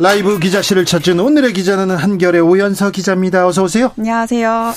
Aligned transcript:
라이브 0.00 0.38
기자실을 0.38 0.86
찾은 0.86 1.20
오늘의 1.20 1.52
기자는 1.52 1.94
한결의 1.94 2.40
오연서 2.40 2.90
기자입니다. 2.90 3.46
어서 3.46 3.64
오세요. 3.64 3.90
안녕하세요. 3.98 4.72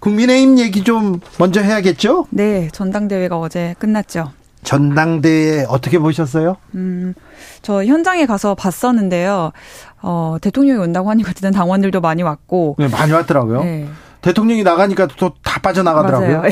국민의힘 0.00 0.58
얘기 0.58 0.82
좀 0.82 1.20
먼저 1.38 1.60
해야겠죠? 1.60 2.26
네, 2.30 2.68
전당대회가 2.72 3.38
어제 3.38 3.74
끝났죠. 3.78 4.30
전당대회 4.62 5.66
어떻게 5.68 5.98
보셨어요? 5.98 6.56
음, 6.76 7.12
저 7.60 7.84
현장에 7.84 8.24
가서 8.24 8.54
봤었는데요. 8.54 9.52
어, 10.00 10.36
대통령이 10.40 10.80
온다고 10.80 11.10
하니까 11.10 11.28
어쨌든 11.32 11.50
당원들도 11.52 12.00
많이 12.00 12.22
왔고. 12.22 12.76
네, 12.78 12.88
많이 12.88 13.12
왔더라고요. 13.12 13.64
네. 13.64 13.86
대통령이 14.22 14.62
나가니까 14.62 15.08
또 15.18 15.34
다 15.42 15.60
빠져나가더라고요. 15.60 16.42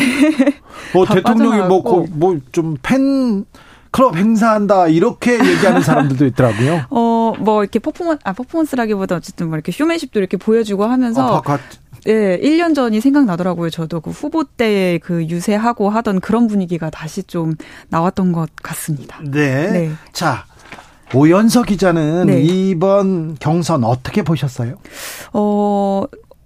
뭐 0.92 1.06
대통령이 1.06 1.66
뭐 1.66 2.06
뭐좀 2.10 2.76
팬 2.82 3.46
클럽 3.92 4.16
행사한다 4.16 4.88
이렇게 4.88 5.34
얘기하는 5.34 5.82
사람들도 5.82 6.26
있더라고요. 6.26 6.86
어, 6.90 7.34
뭐 7.38 7.62
이렇게 7.62 7.78
퍼포먼 7.78 8.18
아 8.24 8.32
퍼포먼스라기보다 8.32 9.16
어쨌든 9.16 9.48
뭐 9.48 9.56
이렇게 9.56 9.70
쇼맨십도 9.70 10.18
이렇게 10.18 10.36
보여주고 10.36 10.84
하면서 10.84 11.36
어, 11.36 11.42
예, 12.08 12.36
1년 12.42 12.74
전이 12.74 13.00
생각나더라고요. 13.00 13.70
저도 13.70 14.00
그 14.00 14.10
후보 14.10 14.42
때 14.42 14.98
그 15.02 15.24
유세하고 15.26 15.90
하던 15.90 16.20
그런 16.20 16.46
분위기가 16.46 16.90
다시 16.90 17.22
좀 17.22 17.54
나왔던 17.88 18.32
것 18.32 18.48
같습니다. 18.62 19.18
네. 19.22 19.70
네. 19.70 19.90
자, 20.12 20.44
오연서 21.14 21.62
기자는 21.62 22.26
네. 22.26 22.42
이번 22.42 23.36
경선 23.38 23.84
어떻게 23.84 24.22
보셨어요? 24.22 24.76
어, 25.32 26.04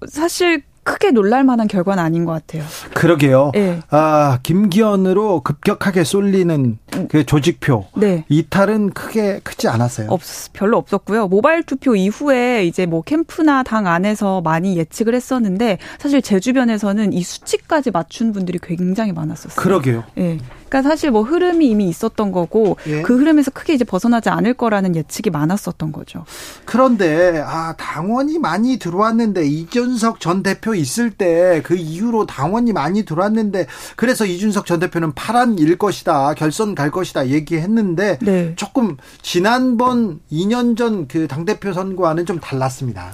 사실 0.09 0.63
크게 0.87 1.11
놀랄 1.11 1.43
만한 1.43 1.67
결과는 1.67 2.03
아닌 2.03 2.25
것 2.25 2.31
같아요. 2.33 2.63
그러게요. 2.95 3.51
네. 3.55 3.81
아, 3.91 4.39
김기현으로 4.45 5.41
급격하게 5.41 6.05
쏠리는 6.05 6.79
그 7.09 7.27
조직표. 7.27 7.87
네. 7.97 8.25
이탈은 8.29 8.91
크게 8.91 9.41
크지 9.43 9.67
않았어요. 9.67 10.07
없, 10.11 10.21
별로 10.53 10.79
없었고요. 10.79 11.27
모바일 11.27 11.65
투표 11.65 11.97
이후에 11.97 12.65
이제 12.65 12.87
뭐 12.87 13.03
캠프나 13.03 13.65
당 13.65 13.89
안에서 13.89 14.43
많이 14.43 14.77
예측을 14.79 15.15
했었는데 15.17 15.79
사실 15.99 16.23
제 16.23 16.39
주변에서는 16.39 17.13
이 17.13 17.23
수치까지 17.23 17.91
맞춘 17.91 18.33
분들이 18.33 18.61
굉장히 18.63 19.13
많았었어요. 19.13 19.57
그러게요. 19.57 20.05
예. 20.19 20.23
네. 20.23 20.39
그러니까 20.69 20.89
사실 20.89 21.11
뭐 21.11 21.23
흐름이 21.23 21.67
이미 21.67 21.89
있었던 21.89 22.33
거고 22.33 22.77
예. 22.87 23.03
그 23.03 23.17
흐름에서 23.17 23.51
크게 23.51 23.75
이제 23.75 23.85
벗어나지 23.85 24.29
않을 24.29 24.55
거라는 24.55 24.97
예측이 24.97 25.31
많았었던 25.31 25.93
거죠. 25.93 26.25
그런데 26.65 27.43
아 27.47 27.75
당원이 27.77 28.39
많이 28.39 28.79
들어왔는데 28.79 29.47
이준석 29.47 30.21
전 30.21 30.43
대표 30.43 30.75
있을 30.75 31.11
때 31.11 31.61
그 31.65 31.75
이후로 31.77 32.27
당원이 32.27 32.73
많이 32.73 33.05
들어왔는데 33.05 33.67
그래서 33.97 34.27
이준석 34.27 34.67
전 34.67 34.81
대표는 34.81 35.13
파란 35.15 35.59
일 35.59 35.77
것이다 35.79 36.35
결선 36.35 36.75
갈 36.75 36.91
것이다 36.91 37.29
얘기했는데 37.29 38.19
네. 38.21 38.53
조금 38.57 38.97
지난번 39.23 40.21
2년 40.33 40.77
전 40.77 41.07
그 41.09 41.27
당 41.29 41.45
대표 41.45 41.73
선거와는 41.73 42.25
좀 42.27 42.39
달랐습니다. 42.41 43.13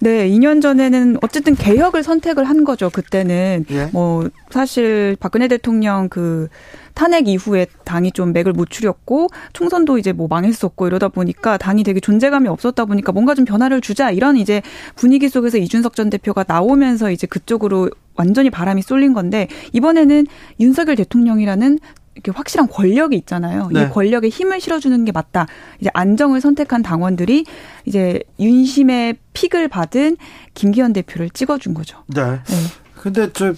네, 0.00 0.28
2년 0.28 0.60
전에는 0.62 1.18
어쨌든 1.22 1.54
개혁을 1.54 2.02
선택을 2.02 2.44
한 2.44 2.64
거죠. 2.64 2.90
그때는 2.90 3.64
예. 3.70 3.86
뭐 3.92 4.28
사실 4.50 5.16
박근혜 5.20 5.48
대통령 5.48 6.08
그 6.08 6.48
탄핵 6.94 7.28
이후에 7.28 7.66
당이 7.84 8.12
좀 8.12 8.32
맥을 8.32 8.52
못 8.52 8.70
추렸고 8.70 9.28
총선도 9.52 9.98
이제 9.98 10.12
뭐 10.12 10.28
망했었고 10.28 10.86
이러다 10.86 11.08
보니까 11.08 11.58
당이 11.58 11.82
되게 11.82 12.00
존재감이 12.00 12.48
없었다 12.48 12.84
보니까 12.84 13.12
뭔가 13.12 13.34
좀 13.34 13.44
변화를 13.44 13.80
주자 13.80 14.10
이런 14.10 14.36
이제 14.36 14.62
분위기 14.94 15.28
속에서 15.28 15.58
이준석 15.58 15.96
전 15.96 16.08
대표가 16.10 16.44
나오면서 16.46 17.10
이제 17.10 17.26
그쪽으로 17.26 17.90
완전히 18.14 18.50
바람이 18.50 18.82
쏠린 18.82 19.12
건데 19.12 19.48
이번에는 19.72 20.26
윤석열 20.60 20.96
대통령이라는 20.96 21.78
이렇게 22.14 22.30
확실한 22.30 22.68
권력이 22.68 23.16
있잖아요. 23.16 23.68
네. 23.72 23.82
이 23.82 23.88
권력에 23.88 24.28
힘을 24.28 24.60
실어주는 24.60 25.04
게 25.04 25.10
맞다. 25.10 25.46
이제 25.80 25.90
안정을 25.92 26.40
선택한 26.40 26.82
당원들이 26.82 27.44
이제 27.86 28.22
윤심의 28.38 29.16
픽을 29.32 29.66
받은 29.66 30.16
김기현 30.54 30.92
대표를 30.92 31.30
찍어준 31.30 31.74
거죠. 31.74 32.04
네. 32.06 32.22
네. 32.22 32.56
근데 32.94 33.32
저 33.32 33.52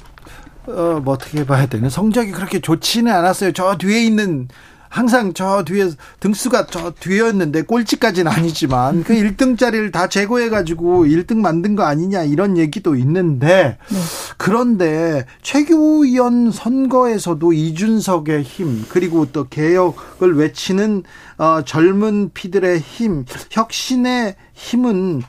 어, 0.68 1.00
뭐 1.02 1.14
어떻게 1.14 1.44
봐야 1.44 1.66
되는 1.66 1.88
성적이 1.88 2.32
그렇게 2.32 2.60
좋지는 2.60 3.12
않았어요. 3.12 3.52
저 3.52 3.76
뒤에 3.76 4.04
있는 4.04 4.48
항상 4.88 5.34
저 5.34 5.64
뒤에 5.64 5.90
등수가 6.20 6.66
저 6.68 6.90
뒤였는데 6.90 7.62
꼴찌까지는 7.62 8.30
아니지만 8.32 9.04
그 9.04 9.14
1등짜리를 9.14 9.92
다 9.92 10.08
제거해 10.08 10.48
가지고 10.48 11.04
1등 11.04 11.36
만든 11.36 11.76
거 11.76 11.82
아니냐 11.84 12.22
이런 12.22 12.56
얘기도 12.56 12.94
있는데 12.94 13.78
네. 13.90 13.98
그런데 14.36 15.26
최규현 15.42 16.50
선거에서도 16.50 17.52
이준석의 17.52 18.42
힘 18.42 18.86
그리고 18.88 19.26
또 19.32 19.48
개혁을 19.48 20.36
외치는 20.36 21.02
어, 21.38 21.62
젊은 21.62 22.30
피들의 22.32 22.80
힘 22.80 23.24
혁신의 23.50 24.36
힘은 24.54 25.22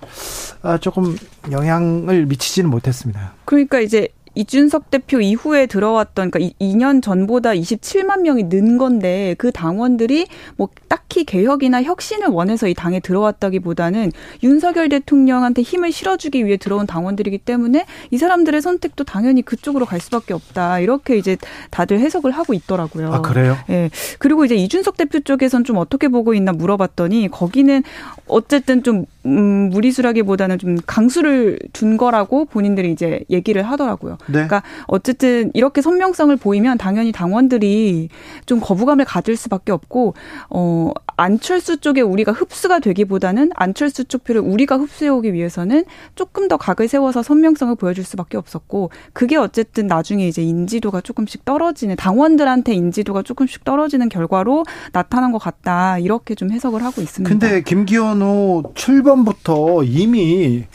아, 0.62 0.78
조금 0.78 1.18
영향을 1.52 2.26
미치지는 2.26 2.70
못했습니다. 2.70 3.34
그러니까 3.44 3.80
이제 3.80 4.08
이준석 4.38 4.92
대표 4.92 5.20
이후에 5.20 5.66
들어왔던 5.66 6.30
그러니까 6.30 6.56
2년 6.62 7.02
전보다 7.02 7.54
27만 7.54 8.22
명이 8.22 8.44
는 8.50 8.78
건데 8.78 9.36
그 9.40 9.52
당원들이 9.52 10.28
뭐 10.58 10.70
딱히 10.88 11.24
개혁이나 11.24 11.82
혁신을 11.82 12.28
원해서 12.28 12.68
이 12.68 12.76
당에 12.76 13.00
들어왔다기보다는 13.00 14.12
윤석열 14.44 14.90
대통령한테 14.90 15.64
힘을 15.64 15.92
실어주기 15.92 16.46
위해 16.46 16.58
들어온 16.58 16.86
당원들이기 16.86 17.40
때문에 17.40 17.86
이 18.12 18.18
사람들의 18.20 18.62
선택도 18.62 19.04
당연히 19.06 19.42
그쪽으로 19.42 19.88
갈 19.88 20.00
수밖에 20.00 20.36
없다 20.36 20.80
이렇게 20.80 21.18
이제 21.18 21.36
다들 21.72 22.00
해석을 22.00 22.30
하고 22.32 22.54
있더라고요. 22.54 23.14
아 23.14 23.22
그래요? 23.22 23.58
예. 23.70 23.74
네. 23.74 23.90
그리고 24.20 24.46
이제 24.46 24.56
이준석 24.56 24.98
대표 24.98 25.20
쪽에선 25.20 25.64
좀 25.64 25.78
어떻게 25.78 26.10
보고 26.10 26.36
있나 26.36 26.52
물어봤더니 26.52 27.30
거기는 27.30 27.84
어쨌든 28.28 28.84
좀 28.84 29.06
음, 29.26 29.70
무리수라기보다는 29.70 30.60
좀 30.60 30.78
강수를 30.86 31.60
둔 31.74 31.98
거라고 31.98 32.46
본인들이 32.46 32.92
이제 32.92 33.24
얘기를 33.30 33.64
하더라고요. 33.64 34.18
네. 34.28 34.34
그러니까 34.34 34.64
어쨌든 34.88 35.52
이렇게 35.54 35.82
선명성을 35.82 36.36
보이면 36.38 36.78
당연히 36.78 37.12
당원들이 37.12 38.10
좀 38.46 38.60
거부감을 38.60 39.06
가질 39.06 39.36
수밖에 39.36 39.72
없고 39.72 40.14
어 40.50 40.92
안철수 41.18 41.78
쪽에 41.78 42.02
우리가 42.02 42.32
흡수가 42.32 42.80
되기보다는 42.80 43.52
안철수 43.56 44.06
쪽 44.06 44.24
표를 44.24 44.42
우리가 44.42 44.78
흡수해 44.78 45.10
오기 45.10 45.34
위해서는 45.34 45.86
조금 46.16 46.48
더 46.48 46.58
각을 46.58 46.88
세워서 46.88 47.24
선명성을 47.24 47.76
보여줄 47.76 48.04
수밖에 48.04 48.38
없었고 48.38 48.92
그게 49.14 49.36
어쨌든 49.36 49.88
나중에 49.88 50.28
이제 50.28 50.44
인지도가 50.44 51.02
조금씩 51.02 51.44
떨어지는 51.44 51.96
당원들한테 51.96 52.74
인지도가 52.74 53.24
조금씩 53.24 53.64
떨어지는 53.64 54.10
결과로 54.10 54.66
나타난 54.92 55.32
것 55.32 55.40
같다 55.40 55.98
이렇게 55.98 56.36
좀 56.36 56.52
해석을 56.52 56.84
하고 56.84 57.02
있습니다. 57.02 57.30
근데 57.30 57.62
김기현호 57.62 58.74
출범부터 58.76 59.84
이미 59.84 60.66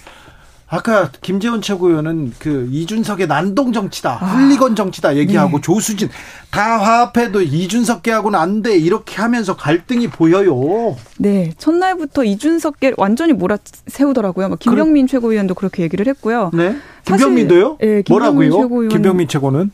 아까 0.72 1.10
김재원 1.21 1.60
최고위원은 1.60 2.33
그 2.38 2.66
이준석의 2.72 3.27
난동 3.27 3.75
정치다, 3.75 4.19
아. 4.22 4.25
훌리건 4.25 4.75
정치다 4.75 5.16
얘기하고 5.16 5.59
네. 5.59 5.60
조수진 5.60 6.09
다 6.50 6.78
화합해도 6.78 7.43
이준석계하고는 7.43 8.38
안 8.38 8.62
돼 8.62 8.77
이렇게 8.78 9.21
하면서 9.21 9.55
갈등이 9.55 10.08
보여요. 10.08 10.97
네, 11.19 11.52
첫날부터 11.58 12.25
이준석계 12.25 12.94
완전히 12.97 13.35
몰아세우더라고요. 13.35 14.49
뭐 14.49 14.56
김병민 14.58 15.06
그래. 15.06 15.11
최고위원도 15.11 15.55
그렇게 15.55 15.82
얘기를 15.82 16.06
했고요. 16.06 16.50
네, 16.55 16.76
김병민도요? 17.05 17.76
네, 17.79 18.02
김병민 18.02 18.08
뭐라고요? 18.49 18.50
최고위원. 18.62 18.88
김병민 18.88 19.29
최고는? 19.29 19.70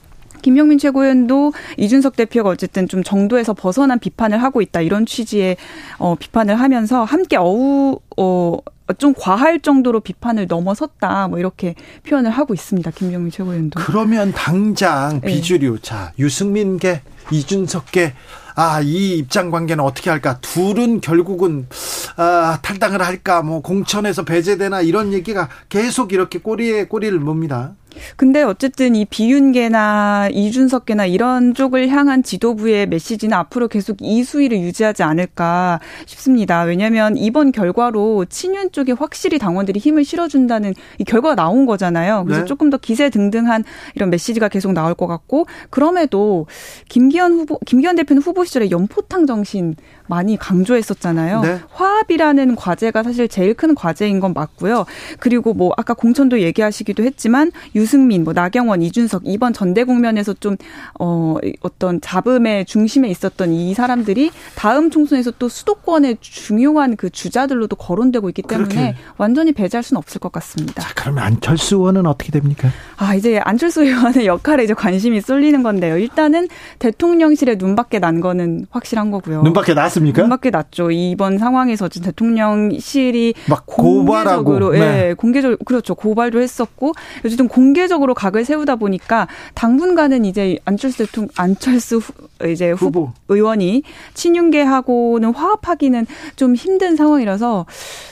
김명민 0.49 0.79
최고위원도 0.79 1.53
이준석 1.77 2.17
대표가 2.17 2.49
어쨌든 2.49 2.89
좀 2.89 3.03
정도에서 3.03 3.53
벗어난 3.53 3.99
비판을 3.99 4.43
하고 4.43 4.63
있다 4.63 4.81
이런 4.81 5.05
취지의 5.05 5.59
어 5.99 6.15
비판을 6.15 6.59
하면서 6.59 7.05
함께 7.05 7.37
어우 7.37 8.01
어 8.17 8.57
좀 8.97 9.13
과할 9.17 9.61
정도로 9.61 10.01
비판을 10.01 10.47
넘어섰다 10.47 11.29
뭐 11.29 11.39
이렇게 11.39 11.75
표현을 12.07 12.31
하고 12.31 12.55
있습니다. 12.55 12.91
김병민 12.93 13.31
최고위원도. 13.31 13.81
그러면 13.81 14.33
당장 14.33 15.21
네. 15.21 15.29
비주류 15.29 15.75
네. 15.75 15.83
자 15.83 16.13
유승민계 16.19 17.03
이준석계 17.31 18.15
아, 18.55 18.81
이 18.81 19.19
입장 19.19 19.51
관계는 19.51 19.85
어떻게 19.85 20.11
할까? 20.11 20.41
둘은 20.41 21.01
결국은 21.01 21.69
아, 22.17 22.59
탈당을 22.61 23.03
할까? 23.03 23.43
뭐 23.43 23.61
공천에서 23.61 24.25
배제되나 24.25 24.81
이런 24.81 25.13
얘기가 25.13 25.49
계속 25.69 26.13
이렇게 26.13 26.41
꼬리에 26.41 26.87
꼬리를 26.87 27.17
뭅니다. 27.21 27.75
근데 28.17 28.43
어쨌든 28.43 28.95
이 28.95 29.05
비윤계나 29.05 30.29
이준석계나 30.33 31.07
이런 31.07 31.55
쪽을 31.55 31.89
향한 31.89 32.23
지도부의 32.23 32.87
메시지는 32.89 33.37
앞으로 33.37 33.69
계속 33.69 33.99
이 34.01 34.23
수위를 34.25 34.61
유지하지 34.61 35.03
않을까 35.03 35.81
싶습니다. 36.07 36.63
왜냐하면 36.63 37.17
이번 37.17 37.53
결과로 37.53 38.25
친윤 38.25 38.73
쪽에 38.73 38.93
확실히 38.93 39.39
당원들이 39.39 39.81
힘을 39.81 40.05
실어준다는 40.05 40.75
이 40.99 41.05
결과가 41.05 41.35
나온 41.35 41.67
거잖아요. 41.67 42.25
그래서 42.25 42.43
네. 42.43 42.47
조금 42.47 42.71
더 42.71 42.77
기세 42.77 43.11
등등한 43.11 43.65
이런 43.95 44.11
메시지가 44.11 44.49
계속 44.49 44.73
나올 44.73 44.95
것 44.95 45.07
같고 45.07 45.47
그럼에도 45.71 46.47
김기현 46.89 47.33
후보, 47.33 47.59
김기현 47.67 47.97
대표는 47.97 48.23
후보 48.23 48.45
시절에 48.45 48.71
연포탕 48.71 49.27
정신 49.27 49.75
많이 50.09 50.37
강조했었잖아요. 50.37 51.41
네. 51.43 51.61
화합이라는 51.71 52.57
과제가 52.57 53.03
사실 53.03 53.29
제일 53.29 53.55
큰 53.55 53.75
과제인 53.75 54.21
건 54.21 54.33
맞고요. 54.35 54.87
그리고 55.21 55.55
뭐 55.55 55.73
아까 55.77 55.95
공천도 55.95 56.41
얘기하시기도 56.41 57.03
했지만 57.05 57.53
유승민, 57.75 58.25
뭐 58.25 58.33
나경원, 58.33 58.83
이준석 58.83 59.23
이번 59.25 59.53
전대 59.53 59.85
국면에서 59.85 60.35
좀 60.35 60.57
어, 60.99 61.37
어떤 61.61 62.01
잡음의 62.01 62.67
중심에 62.67 63.09
있었던 63.09 63.53
이 63.53 63.75
사람들이 63.75 64.31
다음 64.57 64.91
총선에서 64.91 65.33
또 65.39 65.49
수도권의 65.49 66.19
중요한 66.21 66.97
그 66.97 67.11
주자들로도 67.11 67.77
거론되고 67.77 68.29
있기 68.31 68.43
때문에 68.43 68.69
그렇게. 68.69 68.97
완전히 69.17 69.53
배제할 69.53 69.83
수는 69.83 69.99
없을 69.99 70.21
것 70.21 70.33
같습니다. 70.33 70.83
자, 70.83 70.89
그러면 70.95 71.25
안철수 71.25 71.77
의원은 71.77 72.07
어떻게 72.07 72.33
됩니까? 72.33 72.71
아, 72.97 73.15
이제 73.15 73.39
안철수 73.45 73.85
의원의 73.85 74.27
역할에 74.27 74.65
이제 74.65 74.75
관심이 74.75 75.21
쏠리는 75.21 75.63
건데요. 75.63 75.99
일단은 75.99 76.49
대통령실에 76.79 77.57
눈밖에 77.57 77.99
난 77.99 78.21
거는 78.21 78.67
확실한 78.71 79.11
거고요. 79.11 79.43
눈밖에 79.43 79.75
났습니 79.75 79.98
까? 80.13 80.23
눈밖에 80.23 80.51
났죠. 80.51 80.91
이번 80.91 81.39
상황에서 81.39 81.89
대통령실이 81.89 83.35
막 83.49 83.65
고발하고 83.67 84.73
네. 84.73 85.09
예, 85.09 85.15
공개적으로 85.15 85.59
그렇죠. 85.65 85.95
고발도 85.95 86.41
했었고 86.41 86.93
어쨌든 87.25 87.49
공개적으로 87.49 88.15
각을 88.15 88.45
세우다 88.45 88.77
보니까 88.77 89.29
당분간은 89.55 90.25
이제 90.25 90.59
안철수 90.65 90.99
대통령 90.99 91.31
안철수 91.37 91.99
후, 91.99 92.13
이제 92.49 92.71
후보 92.71 93.13
의원이 93.29 93.83
친윤계하고는 94.15 95.35
화합하기는 95.35 96.07
좀 96.37 96.55
힘든 96.55 96.97
상황이라서 96.97 97.67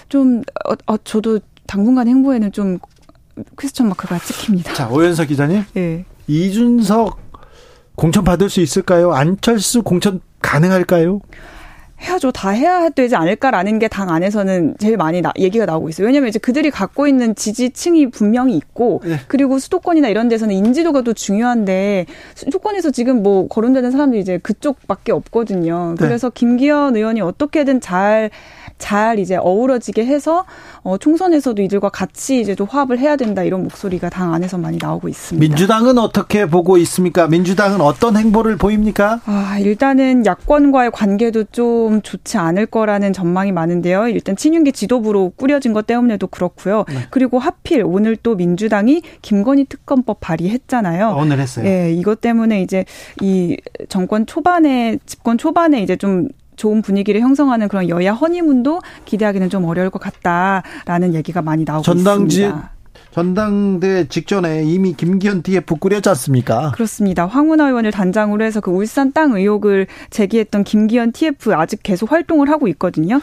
좀 0.09 0.43
어, 0.69 0.75
어, 0.87 0.97
저도 0.99 1.41
당분간 1.67 2.09
행보에는 2.09 2.53
좀 2.53 2.79
퀘스천 3.59 3.89
마크가 3.89 4.19
찍힙니다. 4.19 4.75
자, 4.75 4.89
오연석 4.89 5.29
기자님. 5.29 5.65
네. 5.75 6.05
이준석 6.27 7.19
공천 7.95 8.25
받을 8.25 8.49
수 8.51 8.61
있을까요? 8.61 9.13
안철수 9.13 9.83
공천 9.83 10.21
가능할까요? 10.41 11.21
해야죠. 12.07 12.31
다 12.33 12.51
해야 12.51 12.89
되지 12.89 13.17
않을까라는 13.17 13.79
게 13.81 13.89
당 13.97 14.11
안에서는 14.11 14.75
제일 14.79 14.97
많이 14.99 15.23
나, 15.23 15.33
얘기가 15.39 15.65
나오고 15.65 15.89
있어요. 15.89 16.07
왜냐하면 16.07 16.29
이제 16.29 16.39
그들이 16.39 16.71
갖고 16.71 17.07
있는 17.07 17.35
지지층이 17.35 18.11
분명히 18.11 18.55
있고 18.57 19.01
네. 19.05 19.17
그리고 19.27 19.59
수도권이나 19.59 20.09
이런 20.09 20.29
데서는 20.29 20.55
인지도가 20.55 21.01
또 21.01 21.15
중요한데 21.15 22.05
수도권에서 22.35 22.91
지금 22.91 23.23
뭐 23.23 23.49
거론되는 23.49 23.91
사람들이 23.91 24.21
이제 24.21 24.39
그쪽밖에 24.39 25.13
없거든요. 25.13 25.95
네. 25.99 26.05
그래서 26.05 26.29
네. 26.29 26.35
김기현 26.35 26.97
의원이 26.97 27.23
어떻게든 27.23 27.81
잘 27.81 28.31
잘 28.79 29.19
이제 29.19 29.37
어우러지게 29.37 30.05
해서 30.05 30.45
어, 30.83 30.99
총선에서도 30.99 31.61
이들과 31.63 31.89
같이 31.89 32.41
이제 32.41 32.55
좀 32.55 32.67
화합을 32.69 32.99
해야 32.99 33.17
된다 33.17 33.43
이런 33.43 33.63
목소리가 33.63 34.11
당 34.11 34.35
안에서 34.35 34.59
많이 34.59 34.79
나오고 34.81 35.09
있습니다. 35.09 35.41
민주당은 35.47 35.99
어떻게 35.99 36.47
보고 36.47 36.77
있습니까? 36.79 37.27
민주당은 37.27 37.81
어떤 37.81 38.17
행보를 38.17 38.57
보입니까? 38.57 39.21
아, 39.25 39.59
일단은 39.59 40.27
야권과의 40.27 40.91
관계도 40.91 41.45
좀 41.53 42.03
좋지 42.03 42.39
않을 42.39 42.67
거라는 42.67 43.13
전망이 43.13 43.53
많은데요. 43.53 44.09
일단 44.09 44.37
친윤계 44.37 44.73
지도부로 44.73 45.33
꾸려진 45.37 45.73
것 45.73 45.87
때문에도 45.87 46.27
그렇고요. 46.27 46.85
네. 46.89 47.07
그리고 47.11 47.39
하필 47.39 47.83
오늘 47.85 48.17
또 48.17 48.35
민주당이 48.35 49.03
김건희 49.23 49.65
특검법 49.65 50.21
발의했잖아요. 50.21 51.17
오늘 51.19 51.41
했어요. 51.41 51.65
네, 51.65 51.93
이것 51.93 52.21
때문에 52.21 52.63
이제 52.63 52.85
이 53.21 53.57
정권 53.89 54.27
초반에 54.27 54.99
집권 55.07 55.39
초반에 55.39 55.83
이제 55.83 55.97
좀 55.97 56.29
좋은 56.57 56.83
분위기를 56.83 57.21
형성하는 57.21 57.69
그런 57.69 57.89
여야 57.89 58.13
허니문도 58.13 58.81
기대하기는 59.05 59.51
좀 59.51 59.65
어려울 59.65 59.91
것 59.91 59.99
같다라는 59.99 61.15
얘기가 61.15 61.43
많이 61.43 61.65
나오고 61.65 61.83
전당지, 61.83 62.43
있습니다. 62.43 62.71
전당대 63.13 64.09
직전에 64.09 64.65
이미 64.65 64.93
김기현 64.93 65.43
TF 65.43 65.77
꾸렸지 65.77 66.09
않습니까? 66.11 66.73
그렇습니다. 66.73 67.27
황운하 67.27 67.69
의원을 67.69 67.91
단장으로 67.91 68.45
해서 68.45 68.61
그 68.61 68.71
울산 68.71 69.13
땅 69.13 69.33
의혹을 69.33 69.87
제기했던 70.11 70.65
김기현 70.65 71.13
TF 71.13 71.55
아직 71.55 71.83
계속 71.83 72.13
활동을 72.13 72.51
하고 72.51 72.69
있거든요. 72.69 73.21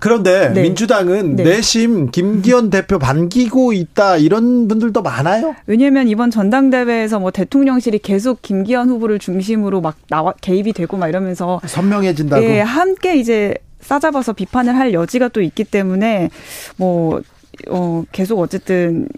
그런데 0.00 0.48
네. 0.52 0.62
민주당은 0.62 1.36
네. 1.36 1.44
내심 1.44 2.10
김기현 2.10 2.70
대표 2.70 2.98
반기고 2.98 3.72
있다 3.72 4.16
이런 4.16 4.66
분들도 4.66 5.02
많아요. 5.02 5.54
왜냐하면 5.66 6.08
이번 6.08 6.30
전당대회에서 6.30 7.20
뭐 7.20 7.30
대통령실이 7.30 8.00
계속 8.00 8.42
김기현 8.42 8.88
후보를 8.88 9.18
중심으로 9.18 9.80
막 9.80 9.96
나와 10.08 10.32
개입이 10.40 10.72
되고 10.72 10.96
막 10.96 11.08
이러면서 11.08 11.60
선명해진다고. 11.64 12.42
예, 12.44 12.60
함께 12.60 13.16
이제 13.16 13.54
싸잡아서 13.80 14.32
비판을 14.32 14.76
할 14.76 14.92
여지가 14.92 15.28
또 15.28 15.40
있기 15.40 15.64
때문에 15.64 16.30
뭐 16.76 17.20
어, 17.68 18.04
계속 18.12 18.40
어쨌든 18.40 19.08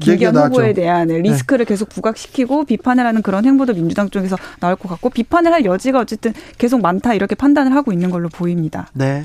김기현 0.00 0.36
후보에 0.36 0.72
대한 0.72 1.08
네. 1.08 1.18
리스크를 1.18 1.64
네. 1.64 1.70
계속 1.70 1.88
부각시키고 1.88 2.64
비판을 2.64 3.04
하는 3.06 3.22
그런 3.22 3.44
행보도 3.44 3.74
민주당 3.74 4.10
쪽에서 4.10 4.36
나올 4.60 4.76
것 4.76 4.88
같고 4.88 5.10
비판을 5.10 5.52
할 5.52 5.64
여지가 5.64 6.00
어쨌든 6.00 6.32
계속 6.58 6.80
많다 6.80 7.14
이렇게 7.14 7.34
판단을 7.34 7.74
하고 7.74 7.92
있는 7.92 8.10
걸로 8.10 8.28
보입니다. 8.28 8.88
네. 8.92 9.24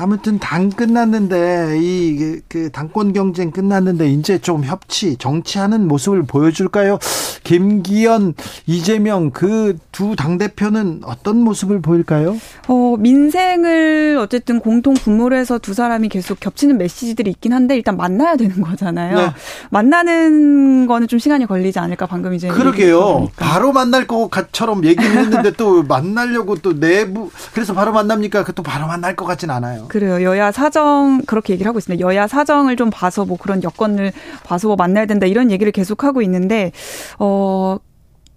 아무튼 0.00 0.38
당 0.38 0.70
끝났는데 0.70 1.78
이 1.80 2.40
그 2.48 2.70
당권 2.70 3.12
경쟁 3.12 3.50
끝났는데 3.50 4.08
이제 4.10 4.38
좀 4.38 4.64
협치 4.64 5.16
정치하는 5.16 5.86
모습을 5.86 6.22
보여줄까요? 6.24 6.98
김기현, 7.44 8.34
이재명 8.66 9.30
그 9.30 9.76
두 9.92 10.14
당 10.16 10.38
대표는 10.38 11.02
어떤 11.04 11.38
모습을 11.40 11.80
보일까요? 11.82 12.36
어 12.68 12.96
민생을 12.98 14.18
어쨌든 14.20 14.60
공통 14.60 14.94
분모로 14.94 15.36
해서 15.36 15.58
두 15.58 15.74
사람이 15.74 16.08
계속 16.08 16.40
겹치는 16.40 16.78
메시지들이 16.78 17.30
있긴 17.30 17.52
한데 17.52 17.76
일단 17.76 17.96
만나야 17.96 18.36
되는 18.36 18.60
거잖아요. 18.62 19.16
네. 19.16 19.32
만나는 19.70 20.86
거는 20.86 21.08
좀 21.08 21.18
시간이 21.18 21.46
걸리지 21.46 21.78
않을까 21.78 22.06
방금 22.06 22.32
이제 22.34 22.48
그러게요. 22.48 23.28
바로 23.36 23.72
만날 23.72 24.06
것처럼 24.06 24.84
얘기를 24.84 25.10
했는데 25.18 25.52
또 25.58 25.82
만나려고 25.82 26.56
또 26.56 26.78
내부 26.78 27.30
그래서 27.52 27.74
바로 27.74 27.92
만납니까? 27.92 28.44
그또 28.44 28.62
바로 28.62 28.86
만날 28.86 29.16
것 29.16 29.24
같진 29.26 29.50
않아요. 29.50 29.86
그래요. 29.90 30.22
여야 30.22 30.52
사정 30.52 31.22
그렇게 31.26 31.52
얘기를 31.52 31.68
하고 31.68 31.78
있습니다. 31.78 32.00
여야 32.06 32.28
사정을 32.28 32.76
좀 32.76 32.90
봐서 32.90 33.24
뭐 33.24 33.36
그런 33.36 33.62
여건을 33.62 34.12
봐서 34.44 34.68
뭐 34.68 34.76
만나야 34.76 35.06
된다 35.06 35.26
이런 35.26 35.50
얘기를 35.50 35.72
계속 35.72 36.04
하고 36.04 36.22
있는데 36.22 36.70
어 37.18 37.76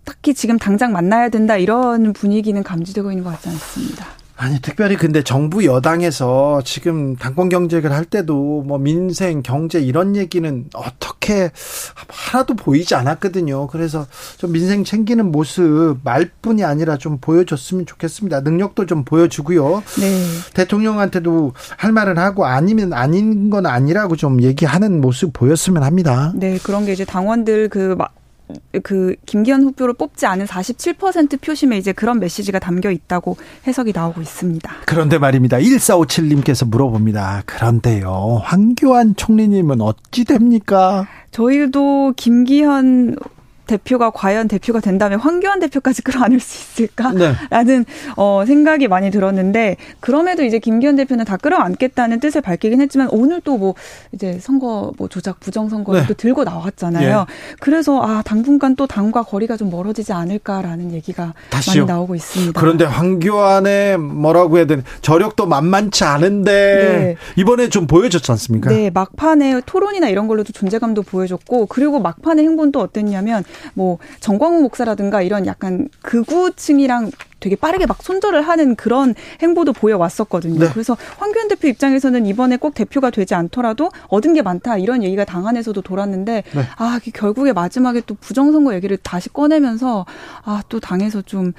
딱히 0.04 0.34
지금 0.34 0.58
당장 0.58 0.92
만나야 0.92 1.30
된다 1.30 1.56
이런 1.56 2.12
분위기는 2.12 2.62
감지되고 2.62 3.12
있는 3.12 3.24
것 3.24 3.30
같지 3.30 3.50
않습니다. 3.50 4.23
아니 4.36 4.60
특별히 4.60 4.98
근데 4.98 5.24
정부 5.24 5.64
여당에서 5.64 6.62
지금 6.66 7.16
당권 7.16 7.50
경쟁을 7.50 7.92
할 7.92 8.04
때도 8.04 8.64
뭐 8.66 8.78
민생 8.78 9.44
경제 9.44 9.80
이런 9.80 10.16
얘기는 10.16 10.66
어떻게 10.74 11.52
하나도 12.08 12.56
보이지 12.56 12.96
않았거든요. 12.96 13.68
그래서 13.68 14.08
좀 14.38 14.52
민생 14.52 14.84
챙기는 14.84 15.32
모습 15.32 15.98
말뿐이 16.04 16.64
아니라 16.64 16.98
좀 16.98 17.20
보여줬으면 17.20 17.86
좋겠습니다. 17.86 18.42
능력도 18.42 18.88
좀 18.88 19.06
보여주고요. 19.06 19.84
네. 20.00 20.26
대통령한테도 20.56 21.54
할 21.78 21.92
말은 21.92 22.18
하고 22.18 22.46
아니면 22.46 22.94
아닌 22.94 23.50
건 23.50 23.66
아니라고 23.66 24.16
좀 24.16 24.42
얘기하는 24.42 25.00
모습 25.00 25.32
보였으면 25.34 25.84
합니다. 25.84 26.34
네 26.36 26.58
그런 26.64 26.86
게 26.86 26.94
이제 26.94 27.06
당원들 27.06 27.70
그 27.70 27.96
그 28.84 29.16
김기현 29.26 29.64
후보를 29.64 29.94
뽑지 29.94 30.26
않은 30.26 30.46
47% 30.46 31.42
표심에 31.42 31.78
이제 31.78 31.92
그런 31.92 32.20
메시지가 32.20 32.60
담겨 32.60 32.92
있다고 32.92 33.38
해석이 33.68 33.94
나오고 33.94 34.22
있습니다. 34.22 34.72
그런데 34.86 35.18
말입니다. 35.18 35.58
1457님께서 35.58 36.68
물어봅니다. 36.68 37.44
그런데요. 37.46 38.42
황교안 38.44 39.16
총리님은 39.16 39.82
어찌 39.82 40.26
됩니까? 40.26 41.08
저희도 41.32 42.14
김기현 42.16 43.16
대표가 43.66 44.12
과연 44.12 44.48
대표가 44.48 44.80
된다면 44.80 45.20
황교안 45.20 45.60
대표까지 45.60 46.02
끌어안을 46.04 46.40
수 46.40 46.84
있을까라는 46.84 47.46
네. 47.66 47.86
어, 48.18 48.44
생각이 48.46 48.88
많이 48.88 49.10
들었는데 49.10 49.78
그럼에도 50.00 50.44
이제 50.44 50.60
김기현 50.60 50.96
대표는 50.96 51.26
다 51.26 51.38
끌어안겠다는 51.38 52.20
뜻을 52.20 52.42
밝히긴 52.42 52.80
했지만 52.82 53.08
오늘 53.12 53.42
또 53.42 53.64
뭐 53.64 53.76
이제 54.12 54.40
선거 54.42 54.92
뭐 54.98 55.08
조작 55.08 55.40
부정 55.40 55.70
선거를 55.70 56.02
네. 56.02 56.08
또 56.08 56.14
들고 56.14 56.44
나왔잖아요. 56.44 57.26
예. 57.30 57.56
그래서 57.60 58.02
아 58.02 58.22
당분간 58.24 58.76
또 58.76 58.88
당과 58.88 59.24
거리가 59.24 59.58
좀 59.58 59.70
멀어지지 59.70 60.12
않을까라는 60.12 60.92
얘기가 60.92 61.34
다시요. 61.50 61.86
많이 61.86 61.94
나오고 61.94 62.16
있습니다. 62.16 62.60
그런데 62.60 62.84
황교안의 62.86 63.98
뭐라고 63.98 64.58
해야 64.58 64.66
되나 64.66 64.84
저력도 65.02 65.46
만만치 65.46 66.04
않은데 66.04 66.52
네. 66.52 67.16
이번에 67.42 67.70
좀 67.70 67.88
보여줬지 67.88 68.32
않습니까? 68.32 68.70
네 68.70 68.90
막판에 68.90 69.62
토론이나 69.66 70.10
이런 70.10 70.28
걸로도 70.28 70.52
존재감도 70.52 71.04
보여줬고 71.04 71.68
그리고 71.68 72.00
막판의 72.00 72.46
행보는 72.46 72.72
또 72.72 72.82
어땠냐면 72.82 73.44
뭐 73.74 74.00
정광훈 74.20 74.62
목사라든가 74.64 75.22
이런 75.22 75.46
약간 75.46 75.88
극우층이랑 76.02 77.12
되게 77.40 77.58
빠르게 77.58 77.86
막 77.86 78.02
손절을 78.02 78.42
하는 78.42 78.76
그런 78.78 79.16
행보도 79.42 79.74
보여왔었거든요. 79.74 80.60
네. 80.60 80.70
그래서 80.72 80.96
황교안 81.18 81.50
대표 81.50 81.68
입장에서는 81.68 82.26
이번에 82.26 82.56
꼭 82.56 82.74
대표가 82.74 83.10
되지 83.10 83.36
않더라도 83.36 83.92
얻은 84.08 84.34
게 84.34 84.42
많다 84.42 84.78
이런 84.78 85.04
얘기가 85.04 85.26
당 85.26 85.46
안에서도 85.46 85.82
돌았는데 85.82 86.44
네. 86.50 86.62
아 86.78 87.02
결국에 87.14 87.52
마지막에 87.52 88.02
또 88.06 88.16
부정선거 88.16 88.74
얘기를 88.76 88.96
다시 88.98 89.28
꺼내면서 89.30 90.06
아 90.46 90.64
또 90.70 90.80
당에서 90.80 91.22
좀 91.22 91.54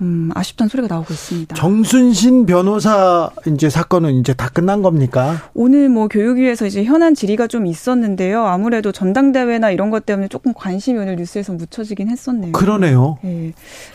음, 0.00 0.30
아쉽다는 0.34 0.68
소리가 0.68 0.88
나오고 0.88 1.12
있습니다. 1.12 1.56
정순신 1.56 2.46
변호사 2.46 3.30
이제 3.46 3.68
사건은 3.68 4.14
이제 4.14 4.32
다 4.34 4.48
끝난 4.48 4.82
겁니까? 4.82 5.42
오늘 5.54 5.88
뭐 5.88 6.08
교육위에서 6.08 6.66
이제 6.66 6.84
현안 6.84 7.14
질의가 7.14 7.46
좀 7.46 7.66
있었는데요. 7.66 8.44
아무래도 8.44 8.92
전당대회나 8.92 9.70
이런 9.70 9.90
것 9.90 10.06
때문에 10.06 10.28
조금 10.28 10.52
관심이 10.54 10.98
오늘 10.98 11.16
뉴스에서 11.16 11.52
묻혀지긴 11.52 12.08
했었네요. 12.08 12.52
그러네요. 12.52 13.18
네. 13.22 13.52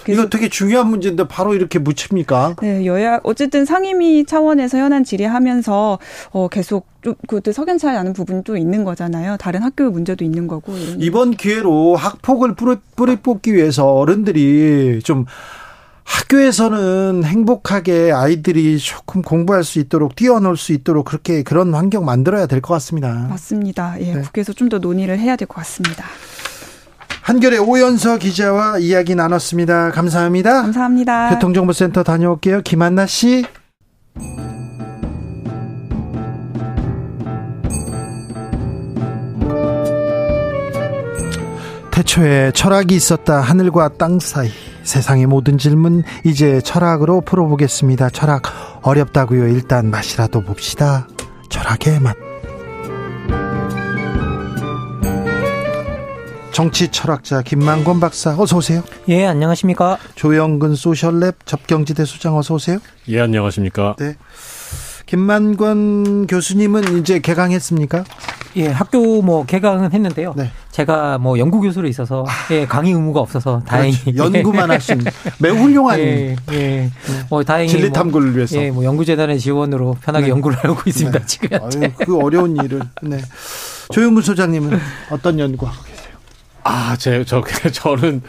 이거 0.10 0.28
되게 0.30 0.50
중요한 0.50 0.90
문제인데 0.90 1.28
바로 1.28 1.54
이렇게 1.54 1.80
묻힙니까? 1.80 2.56
네, 2.62 2.86
여야 2.86 3.20
어쨌든 3.24 3.66
상임위 3.66 4.26
차원에서 4.26 4.78
현안 4.78 5.04
질의하면서 5.04 6.00
어 6.32 6.48
계속 6.50 6.88
좀 7.02 7.16
그것도 7.28 7.52
석연치 7.52 7.88
않은 7.88 8.14
부분이 8.14 8.44
또 8.44 8.58
있는 8.58 8.84
거잖아요. 8.84 9.38
다른 9.38 9.62
학교 9.62 9.90
문제도 9.90 10.24
있는 10.24 10.48
거고. 10.48 10.74
이번 11.00 11.32
기회로 11.32 11.96
학폭을 11.96 12.56
뿌리 12.96 13.16
뽑기 13.18 13.54
위해서 13.54 13.94
어른들이 13.94 15.02
좀 15.04 15.26
학교에서는 16.04 17.24
행복하게 17.24 18.12
아이들이 18.12 18.78
조금 18.80 19.22
공부할 19.22 19.64
수 19.64 19.80
있도록 19.80 20.16
뛰어놀 20.16 20.58
수 20.58 20.74
있도록 20.74 21.06
그렇게 21.06 21.44
그런 21.44 21.74
환경 21.74 22.06
만들어야 22.06 22.46
될 22.48 22.62
것 22.62 22.74
같습니다. 22.76 23.28
맞습니다. 23.30 23.96
예, 24.00 24.14
네. 24.16 24.22
국회에서 24.22 24.54
좀 24.54 24.70
더 24.70 24.80
논의를 24.80 25.20
해야 25.20 25.36
될 25.36 25.48
것 25.48 25.56
같습니다. 25.58 26.06
한결의 27.22 27.60
오연서 27.60 28.18
기자와 28.18 28.80
이야기 28.80 29.16
나눴습니다. 29.16 29.92
감사합니다. 29.92 30.62
감사합니다. 30.64 31.30
교통정보센터 31.30 32.04
다녀올게요. 32.04 32.62
김한나 32.62 33.06
씨. 33.06 33.46
태초에 41.92 42.52
철학이 42.52 42.96
있었다 42.96 43.40
하늘과 43.42 43.90
땅 43.98 44.20
사이 44.20 44.50
세상의 44.84 45.26
모든 45.26 45.58
질문 45.58 46.04
이제 46.24 46.62
철학으로 46.62 47.22
풀어보겠습니다. 47.22 48.10
철학 48.10 48.44
어렵다고요. 48.82 49.48
일단 49.48 49.90
맛이라도 49.90 50.42
봅시다. 50.42 51.08
철학의 51.50 52.00
맛. 52.00 52.16
정치 56.52 56.90
철학자 56.90 57.42
김만권 57.42 58.00
박사 58.00 58.36
어서 58.40 58.58
오세요. 58.58 58.84
예, 59.08 59.26
안녕하십니까? 59.26 59.98
조영근 60.14 60.74
소셜랩 60.74 61.34
접경지대 61.46 62.06
소장 62.06 62.38
어서 62.38 62.54
오세요. 62.54 62.78
예, 63.08 63.22
안녕하십니까? 63.22 63.96
네. 63.98 64.16
김만권 65.08 66.28
교수님은 66.28 67.00
이제 67.00 67.20
개강했습니까? 67.20 68.04
예, 68.56 68.68
학교 68.68 69.22
뭐 69.22 69.46
개강은 69.46 69.92
했는데요. 69.92 70.34
네. 70.36 70.52
제가 70.72 71.18
뭐 71.18 71.38
연구 71.40 71.60
교수로 71.62 71.88
있어서 71.88 72.24
아. 72.28 72.54
예, 72.54 72.66
강의 72.66 72.94
의무가 72.94 73.20
없어서 73.20 73.62
다행히 73.66 73.98
그렇죠. 74.04 74.24
연구만 74.36 74.70
하신 74.72 75.04
매우 75.40 75.56
훌륭한 75.56 76.00
예, 76.00 76.36
예. 76.52 76.58
네. 76.58 76.92
뭐 77.30 77.44
다행히 77.44 77.70
진리 77.70 77.84
뭐 77.84 77.92
탐구를 77.92 78.28
뭐, 78.28 78.36
위해서 78.36 78.62
예, 78.62 78.72
뭐 78.72 78.84
연구재단의 78.84 79.40
지원으로 79.40 79.98
편하게 80.02 80.26
네. 80.26 80.30
연구를 80.32 80.58
하고 80.58 80.82
있습니다. 80.86 81.20
네. 81.20 81.26
지금 81.26 81.60
아유, 81.62 81.92
그 82.06 82.18
어려운 82.18 82.56
일을 82.58 82.82
네. 83.02 83.20
조영근 83.92 84.22
소장님은 84.22 84.80
어떤 85.10 85.40
연구하고 85.40 85.84
계세요? 85.84 86.14
아, 86.64 86.96
제, 86.98 87.24
저, 87.26 87.44
저는, 87.74 88.22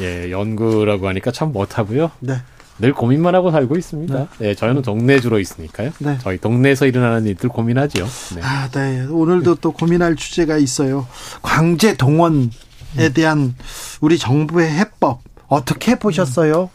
예, 0.00 0.30
연구라고 0.30 1.08
하니까 1.08 1.30
참 1.30 1.52
못하고요. 1.52 2.10
네. 2.20 2.34
늘 2.78 2.92
고민만 2.92 3.34
하고 3.34 3.50
살고 3.50 3.76
있습니다. 3.76 4.14
네. 4.14 4.28
네 4.38 4.54
저희는 4.54 4.82
동네 4.82 5.20
주로 5.20 5.38
있으니까요. 5.38 5.92
네. 5.98 6.18
저희 6.22 6.38
동네에서 6.38 6.86
일어나는 6.86 7.26
일들 7.26 7.48
고민하지요. 7.48 8.04
네. 8.34 8.40
아, 8.42 8.68
네. 8.68 9.06
오늘도 9.08 9.56
또 9.56 9.72
고민할 9.72 10.16
주제가 10.16 10.58
있어요. 10.58 11.06
광재 11.42 11.96
동원에 11.96 12.50
음. 12.98 13.12
대한 13.14 13.54
우리 14.00 14.18
정부의 14.18 14.70
해법 14.70 15.22
어떻게 15.48 15.98
보셨어요? 15.98 16.70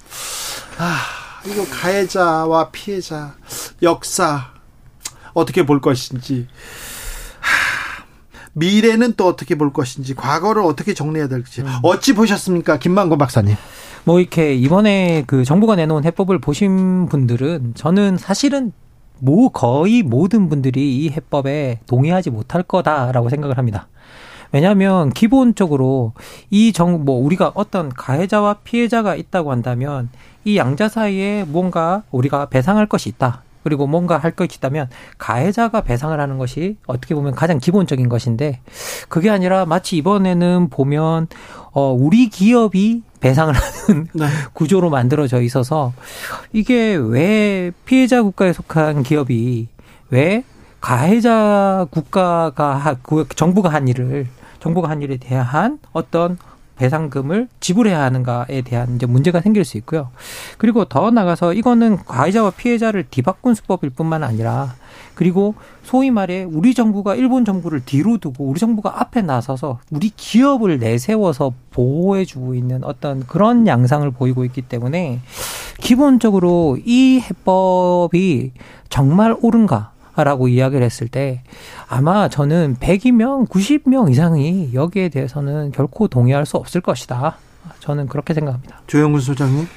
아, 0.77 0.99
이거 1.45 1.65
가해자와 1.69 2.71
피해자 2.71 3.35
역사 3.81 4.51
어떻게 5.33 5.65
볼 5.65 5.81
것인지 5.81 6.47
미래는 8.53 9.13
또 9.15 9.27
어떻게 9.27 9.55
볼 9.55 9.71
것인지 9.71 10.13
과거를 10.13 10.61
어떻게 10.63 10.93
정리해야 10.93 11.27
될지 11.27 11.61
음. 11.61 11.67
어찌 11.83 12.13
보셨습니까, 12.13 12.79
김만고 12.79 13.17
박사님? 13.17 13.55
뭐 14.03 14.19
이렇게 14.19 14.53
이번에 14.55 15.23
그 15.27 15.43
정부가 15.45 15.75
내놓은 15.75 16.05
해법을 16.05 16.39
보신 16.39 17.07
분들은 17.07 17.73
저는 17.75 18.17
사실은 18.17 18.71
뭐 19.19 19.49
거의 19.49 20.01
모든 20.01 20.49
분들이 20.49 20.97
이 20.97 21.09
해법에 21.09 21.79
동의하지 21.85 22.31
못할 22.31 22.63
거다라고 22.63 23.29
생각을 23.29 23.57
합니다. 23.57 23.87
왜냐하면 24.51 25.11
기본적으로 25.11 26.13
이 26.49 26.73
정 26.73 27.05
뭐 27.05 27.23
우리가 27.23 27.51
어떤 27.53 27.89
가해자와 27.89 28.55
피해자가 28.63 29.15
있다고 29.15 29.51
한다면 29.51 30.09
이 30.43 30.57
양자 30.57 30.89
사이에 30.89 31.45
뭔가 31.47 32.03
우리가 32.11 32.47
배상할 32.47 32.87
것이 32.87 33.07
있다. 33.09 33.43
그리고 33.63 33.87
뭔가 33.87 34.17
할 34.17 34.31
것이 34.31 34.57
있다면 34.57 34.89
가해자가 35.17 35.81
배상을 35.81 36.19
하는 36.19 36.37
것이 36.37 36.77
어떻게 36.87 37.15
보면 37.15 37.33
가장 37.33 37.59
기본적인 37.59 38.09
것인데 38.09 38.59
그게 39.09 39.29
아니라 39.29 39.65
마치 39.65 39.97
이번에는 39.97 40.69
보면 40.69 41.27
어 41.71 41.91
우리 41.91 42.29
기업이 42.29 43.03
배상을 43.19 43.53
하는 43.87 44.07
네. 44.13 44.25
구조로 44.53 44.89
만들어져 44.89 45.41
있어서 45.41 45.93
이게 46.53 46.95
왜 46.95 47.71
피해자 47.85 48.23
국가에 48.23 48.53
속한 48.53 49.03
기업이 49.03 49.67
왜 50.09 50.43
가해자 50.81 51.85
국가가 51.91 52.97
정부가 53.35 53.69
한 53.69 53.87
일을 53.87 54.27
정부가 54.59 54.89
한 54.89 55.01
일에 55.01 55.17
대한 55.17 55.79
어떤 55.93 56.37
배상금을 56.81 57.47
지불해야 57.59 58.01
하는가에 58.01 58.61
대한 58.63 58.95
이제 58.95 59.05
문제가 59.05 59.39
생길 59.39 59.63
수 59.63 59.77
있고요. 59.77 60.09
그리고 60.57 60.85
더 60.85 61.11
나가서 61.11 61.53
이거는 61.53 61.97
가해자와 62.05 62.51
피해자를 62.51 63.05
뒤바꾼 63.09 63.53
수법일 63.53 63.91
뿐만 63.91 64.23
아니라 64.23 64.73
그리고 65.13 65.53
소위 65.83 66.09
말해 66.09 66.43
우리 66.43 66.73
정부가 66.73 67.13
일본 67.13 67.45
정부를 67.45 67.85
뒤로 67.85 68.17
두고 68.17 68.45
우리 68.45 68.59
정부가 68.59 68.99
앞에 68.99 69.21
나서서 69.21 69.79
우리 69.91 70.09
기업을 70.09 70.79
내세워서 70.79 71.53
보호해주고 71.69 72.55
있는 72.55 72.83
어떤 72.83 73.27
그런 73.27 73.67
양상을 73.67 74.09
보이고 74.11 74.43
있기 74.45 74.63
때문에 74.63 75.19
기본적으로 75.79 76.79
이 76.83 77.19
해법이 77.19 78.53
정말 78.89 79.35
옳은가? 79.39 79.91
라고 80.15 80.47
이야기를 80.47 80.83
했을 80.85 81.07
때 81.07 81.41
아마 81.87 82.27
저는 82.29 82.77
100이명, 82.79 83.47
90명 83.47 84.11
이상이 84.11 84.71
여기에 84.73 85.09
대해서는 85.09 85.71
결코 85.71 86.07
동의할 86.07 86.45
수 86.45 86.57
없을 86.57 86.81
것이다. 86.81 87.37
저는 87.79 88.07
그렇게 88.07 88.33
생각합니다. 88.33 88.81
조영근 88.87 89.19
소장님. 89.21 89.67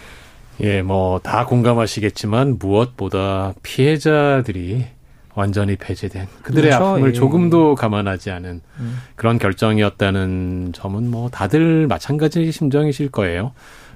예, 0.60 0.82
뭐 0.82 1.18
다 1.22 1.46
공감하시겠지만 1.46 2.58
무엇보다 2.58 3.54
피해자들이 3.62 4.86
완전히 5.34 5.74
배제된 5.76 6.28
그들의 6.42 6.70
그렇죠. 6.70 6.84
아픔을 6.92 7.08
예. 7.08 7.12
조금도 7.12 7.74
감안하지 7.74 8.30
않은 8.30 8.60
음. 8.78 8.98
그런 9.16 9.38
결정이었다는 9.38 10.72
점은 10.72 11.10
뭐 11.10 11.28
다들 11.28 11.86
마찬가지 11.88 12.52
심정이실 12.52 13.10
거예요. 13.10 13.52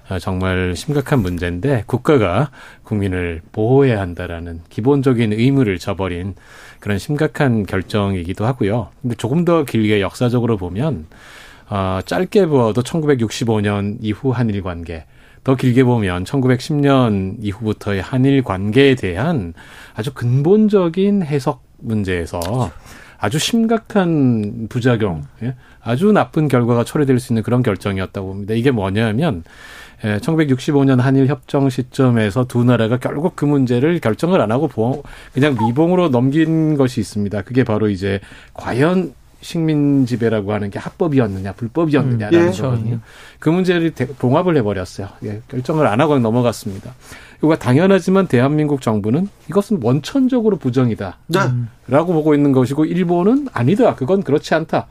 아, 0.08 0.18
정말 0.18 0.74
심각한 0.74 1.20
문제인데 1.20 1.84
국가가 1.86 2.50
국민을 2.82 3.42
보호해야 3.52 4.00
한다라는 4.00 4.62
기본적인 4.70 5.34
의무를 5.34 5.78
저버린 5.78 6.34
그런 6.80 6.98
심각한 6.98 7.66
결정이기도 7.66 8.46
하고요. 8.46 8.88
근데 9.02 9.14
조금 9.16 9.44
더 9.44 9.64
길게 9.64 10.00
역사적으로 10.00 10.56
보면 10.56 11.06
어, 11.68 12.00
짧게 12.06 12.46
보아도 12.46 12.82
1965년 12.82 13.98
이후 14.00 14.30
한일 14.30 14.62
관계 14.62 15.04
더 15.44 15.54
길게 15.54 15.84
보면 15.84 16.24
1910년 16.24 17.36
이후부터의 17.40 18.00
한일 18.00 18.42
관계에 18.42 18.94
대한 18.94 19.52
아주 19.94 20.14
근본적인 20.14 21.22
해석 21.22 21.64
문제에서 21.78 22.70
아주 23.18 23.38
심각한 23.38 24.68
부작용, 24.68 25.24
예? 25.42 25.56
아주 25.82 26.12
나쁜 26.12 26.48
결과가 26.48 26.84
초래될 26.84 27.18
수 27.18 27.32
있는 27.32 27.42
그런 27.42 27.62
결정이었다고 27.62 28.26
봅니다. 28.26 28.54
이게 28.54 28.70
뭐냐면 28.70 29.42
예, 30.04 30.18
1965년 30.18 30.98
한일 30.98 31.26
협정 31.26 31.68
시점에서 31.68 32.46
두 32.46 32.62
나라가 32.64 32.98
결국 32.98 33.34
그 33.34 33.44
문제를 33.44 33.98
결정을 34.00 34.40
안 34.40 34.52
하고 34.52 34.68
그냥 35.32 35.56
미봉으로 35.60 36.10
넘긴 36.10 36.76
것이 36.76 37.00
있습니다. 37.00 37.42
그게 37.42 37.64
바로 37.64 37.88
이제 37.88 38.20
과연 38.54 39.14
식민 39.40 40.04
지배라고 40.06 40.52
하는 40.52 40.70
게 40.70 40.78
합법이었느냐 40.78 41.52
불법이었느냐라는 41.52 42.48
음, 42.48 42.52
예. 42.52 42.60
거거든요. 42.60 42.98
그 43.38 43.48
문제를 43.48 43.92
봉합을 44.18 44.56
해버렸어요. 44.56 45.08
예, 45.24 45.42
결정을 45.48 45.86
안 45.86 46.00
하고 46.00 46.18
넘어갔습니다. 46.18 46.94
이거 47.42 47.56
당연하지만 47.56 48.26
대한민국 48.26 48.82
정부는 48.82 49.28
이것은 49.48 49.78
원천적으로 49.82 50.56
부정이다. 50.56 51.18
네. 51.28 51.38
라고 51.86 52.12
보고 52.12 52.34
있는 52.34 52.50
것이고 52.50 52.84
일본은 52.84 53.46
아니다. 53.52 53.94
그건 53.94 54.22
그렇지 54.24 54.54
않다. 54.54 54.88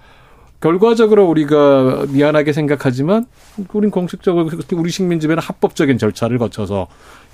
결과적으로 0.59 1.27
우리가 1.27 2.05
미안하게 2.09 2.51
생각하지만 2.51 3.25
우린 3.73 3.91
공식적으로 3.91 4.49
우리 4.73 4.89
식민 4.89 5.19
지배는 5.19 5.41
합법적인 5.41 5.97
절차를 5.97 6.37
거쳐서 6.39 6.87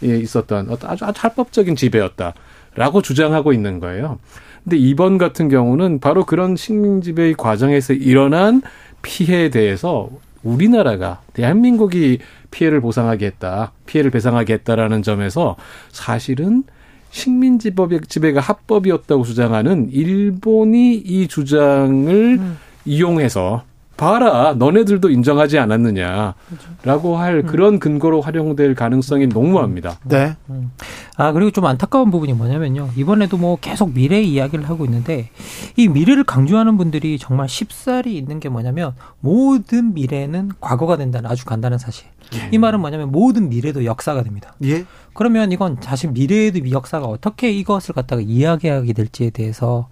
예, 0.03 0.17
있었던 0.17 0.69
아주 0.83 1.05
아주 1.05 1.21
합법적인 1.21 1.75
지배였다라고 1.75 3.01
주장하고 3.01 3.53
있는 3.53 3.79
거예요. 3.79 4.19
근데 4.63 4.77
이번 4.77 5.17
같은 5.17 5.49
경우는 5.49 5.99
바로 5.99 6.25
그런 6.25 6.55
식민 6.55 7.01
지배의 7.01 7.35
과정에서 7.35 7.93
일어난 7.93 8.61
피해에 9.01 9.49
대해서 9.49 10.09
우리나라가 10.43 11.21
대한민국이 11.33 12.19
피해를 12.51 12.81
보상하게 12.81 13.27
했다, 13.27 13.71
피해를 13.85 14.11
배상하게 14.11 14.53
했다라는 14.53 15.01
점에서 15.01 15.55
사실은 15.91 16.63
식민지배가 17.11 18.39
합법이었다고 18.41 19.23
주장하는 19.23 19.89
일본이 19.91 20.95
이 20.95 21.27
주장을 21.27 22.37
음. 22.39 22.57
이용해서 22.85 23.63
봐라, 23.95 24.55
너네들도 24.57 25.09
인정하지 25.09 25.59
않았느냐라고 25.59 27.15
할 27.17 27.37
음. 27.37 27.45
그런 27.45 27.79
근거로 27.79 28.21
활용될 28.21 28.73
가능성이 28.73 29.27
농무합니다. 29.27 29.99
네. 30.05 30.35
음. 30.49 30.71
아 31.15 31.31
그리고 31.31 31.51
좀 31.51 31.65
안타까운 31.65 32.09
부분이 32.09 32.33
뭐냐면요. 32.33 32.89
이번에도 32.97 33.37
뭐 33.37 33.55
계속 33.61 33.93
미래 33.93 34.19
이야기를 34.19 34.67
하고 34.67 34.85
있는데 34.85 35.29
이 35.77 35.87
미래를 35.87 36.23
강조하는 36.23 36.75
분들이 36.75 37.19
정말 37.19 37.47
쉽사리 37.47 38.17
있는 38.17 38.39
게 38.39 38.49
뭐냐면 38.49 38.93
모든 39.19 39.93
미래는 39.93 40.53
과거가 40.59 40.97
된다는 40.97 41.29
아주 41.29 41.45
간단한 41.45 41.77
사실. 41.77 42.07
예. 42.35 42.49
이 42.51 42.57
말은 42.57 42.79
뭐냐면 42.79 43.11
모든 43.11 43.49
미래도 43.49 43.85
역사가 43.85 44.23
됩니다. 44.23 44.53
예. 44.63 44.85
그러면 45.13 45.51
이건 45.51 45.77
사실 45.79 46.11
미래에도 46.11 46.69
역사가 46.71 47.05
어떻게 47.05 47.51
이것을 47.51 47.93
갖다가 47.93 48.21
이야기하게 48.21 48.93
될지에 48.93 49.29
대해서 49.29 49.87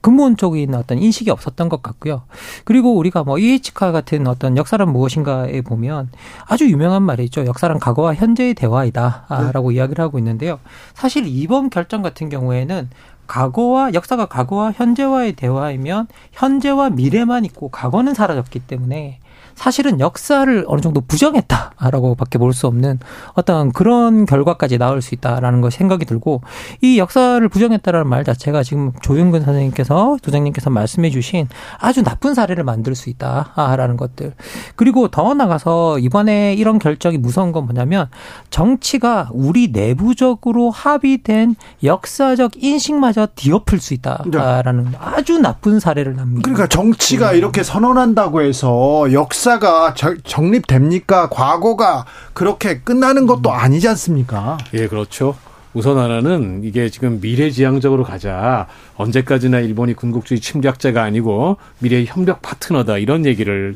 근본적인 0.00 0.74
어떤 0.74 0.98
인식이 0.98 1.30
없었던 1.30 1.68
것 1.68 1.82
같고요. 1.82 2.22
그리고 2.64 2.94
우리가 2.96 3.22
뭐 3.22 3.38
EH카 3.38 3.92
같은 3.92 4.26
어떤 4.26 4.56
역사란 4.56 4.92
무엇인가에 4.92 5.60
보면 5.62 6.10
아주 6.46 6.68
유명한 6.68 7.02
말이 7.02 7.24
있죠. 7.24 7.46
역사란 7.46 7.78
과거와 7.78 8.14
현재의 8.14 8.54
대화이다라고 8.54 9.70
네. 9.70 9.76
이야기를 9.76 10.04
하고 10.04 10.18
있는데요. 10.18 10.58
사실 10.94 11.24
이번 11.26 11.70
결정 11.70 12.02
같은 12.02 12.28
경우에는 12.28 12.90
과거와 13.26 13.94
역사가 13.94 14.26
과거와 14.26 14.72
현재와의 14.72 15.34
대화이면 15.34 16.08
현재와 16.32 16.90
미래만 16.90 17.44
있고 17.46 17.70
과거는 17.70 18.12
사라졌기 18.12 18.60
때문에 18.60 19.20
사실은 19.54 20.00
역사를 20.00 20.64
어느 20.66 20.80
정도 20.80 21.00
부정했다라고밖에 21.02 22.38
볼 22.38 22.54
수 22.54 22.66
없는 22.68 23.00
어떤 23.34 23.72
그런 23.72 24.26
결과까지 24.26 24.78
나올 24.78 25.02
수 25.02 25.14
있다라는 25.14 25.60
거 25.60 25.70
생각이 25.70 26.04
들고 26.04 26.40
이 26.80 26.98
역사를 26.98 27.46
부정했다라는 27.48 28.08
말 28.08 28.24
자체가 28.24 28.62
지금 28.62 28.92
조윤근 29.02 29.42
선생님께서 29.42 30.18
도장님께서 30.22 30.70
말씀해 30.70 31.10
주신 31.10 31.48
아주 31.78 32.02
나쁜 32.02 32.34
사례를 32.34 32.64
만들 32.64 32.94
수 32.94 33.10
있다라는 33.10 33.96
것들 33.96 34.34
그리고 34.76 35.08
더 35.08 35.34
나가서 35.34 35.98
이번에 35.98 36.54
이런 36.54 36.78
결정이 36.78 37.18
무서운 37.18 37.52
건 37.52 37.64
뭐냐면 37.64 38.08
정치가 38.50 39.28
우리 39.32 39.68
내부적으로 39.72 40.70
합의된 40.70 41.56
역사적 41.82 42.62
인식마저 42.62 43.28
뒤엎을 43.34 43.80
수 43.80 43.94
있다라는 43.94 44.84
네. 44.92 44.98
아주 45.00 45.38
나쁜 45.38 45.80
사례를 45.80 46.14
남깁니다. 46.14 46.42
그러니까 46.44 46.68
정치가 46.68 47.32
음. 47.32 47.36
이렇게 47.36 47.62
선언한다고 47.62 48.42
해서 48.42 49.12
역사 49.12 49.43
역사가 49.44 49.94
정립됩니까? 50.24 51.28
과거가 51.28 52.06
그렇게 52.32 52.80
끝나는 52.80 53.26
것도 53.26 53.50
음. 53.50 53.54
아니지 53.54 53.88
않습니까? 53.88 54.56
예, 54.72 54.88
그렇죠. 54.88 55.36
우선 55.74 55.98
하나는 55.98 56.62
이게 56.64 56.88
지금 56.88 57.20
미래지향적으로 57.20 58.04
가자. 58.04 58.66
언제까지나 58.96 59.60
일본이 59.60 59.92
군국주의 59.92 60.40
침략자가 60.40 61.02
아니고 61.02 61.58
미래의 61.80 62.06
협력 62.06 62.40
파트너다. 62.42 62.98
이런 62.98 63.26
얘기를 63.26 63.74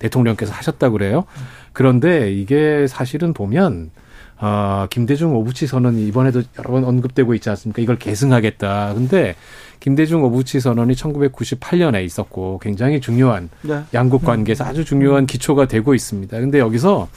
대통령께서 0.00 0.52
하셨다고 0.52 0.94
그래요. 0.94 1.24
그런데 1.72 2.32
이게 2.32 2.86
사실은 2.88 3.34
보면 3.34 3.90
어, 4.38 4.86
김대중 4.90 5.34
오부치 5.34 5.66
선언이 5.66 6.06
이번에도 6.06 6.42
여러 6.58 6.70
번 6.70 6.84
언급되고 6.84 7.34
있지 7.34 7.50
않습니까? 7.50 7.80
이걸 7.80 7.98
계승하겠다. 7.98 8.94
근데 8.94 9.34
김대중 9.80 10.24
오부치 10.24 10.60
선언이 10.60 10.94
1998년에 10.94 12.04
있었고 12.04 12.58
굉장히 12.62 13.00
중요한 13.00 13.50
네. 13.62 13.82
양국 13.92 14.24
관계에서 14.24 14.64
아주 14.64 14.84
중요한 14.84 15.26
기초가 15.26 15.66
되고 15.66 15.94
있습니다. 15.94 16.40
근데 16.40 16.58
여기서 16.58 17.08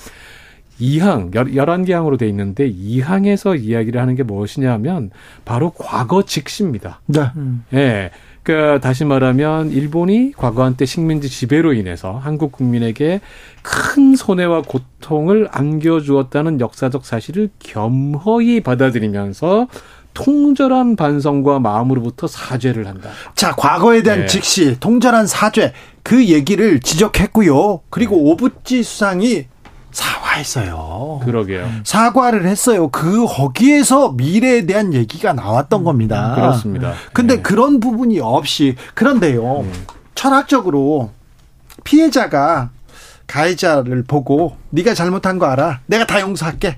2항, 0.80 1.32
11개 1.32 1.92
항으로 1.92 2.18
돼 2.18 2.28
있는데 2.28 2.72
2항에서 2.72 3.60
이야기를 3.60 4.00
하는 4.00 4.16
게 4.16 4.24
무엇이냐 4.24 4.72
하면 4.74 5.10
바로 5.44 5.72
과거 5.72 6.24
직시입니다. 6.24 7.02
네. 7.08 7.32
음. 7.36 7.64
예. 7.74 8.12
그러니까 8.48 8.80
다시 8.80 9.04
말하면 9.04 9.72
일본이 9.72 10.32
과거 10.38 10.64
한때 10.64 10.86
식민지 10.86 11.30
지배로 11.30 11.74
인해서 11.74 12.18
한국 12.18 12.54
국민에게 12.54 13.20
큰 13.62 14.16
손해와 14.16 14.62
고통을 14.62 15.50
안겨주었다는 15.52 16.62
역사적 16.62 17.06
사실을 17.06 17.50
겸허히 17.60 18.62
받아들이면서 18.62 19.68
통절한 20.14 20.96
반성과 20.96 21.60
마음으로부터 21.60 22.28
사죄를 22.28 22.88
한다. 22.88 23.10
자, 23.36 23.54
과거에 23.54 24.02
대한 24.02 24.22
네. 24.22 24.26
직시, 24.28 24.80
통절한 24.80 25.28
사죄 25.28 25.74
그 26.02 26.26
얘기를 26.26 26.80
지적했고요. 26.80 27.82
그리고 27.90 28.16
네. 28.16 28.22
오부지 28.32 28.82
수상이 28.82 29.46
사과했어요. 29.98 31.22
그러게요. 31.26 31.68
사과를 31.84 32.46
했어요. 32.46 32.90
그 32.90 33.26
거기에서 33.26 34.12
미래에 34.12 34.68
대한 34.68 34.94
얘기가 34.94 35.34
나왔던 35.34 35.82
음, 35.82 35.86
겁니다. 35.86 36.36
그렇습니다. 36.36 36.94
근데 37.14 37.38
네. 37.38 37.42
그런 37.42 37.80
부분이 37.80 38.20
없이 38.20 38.76
그런데요. 38.94 39.62
음. 39.62 39.74
철학적으로 40.14 41.12
피해자가 41.84 42.70
가해자를 43.26 44.04
보고 44.04 44.56
네가 44.70 44.94
잘못한 44.94 45.40
거 45.40 45.48
알아. 45.48 45.80
내가 45.88 46.06
다 46.06 46.22
용서할게. 46.22 46.78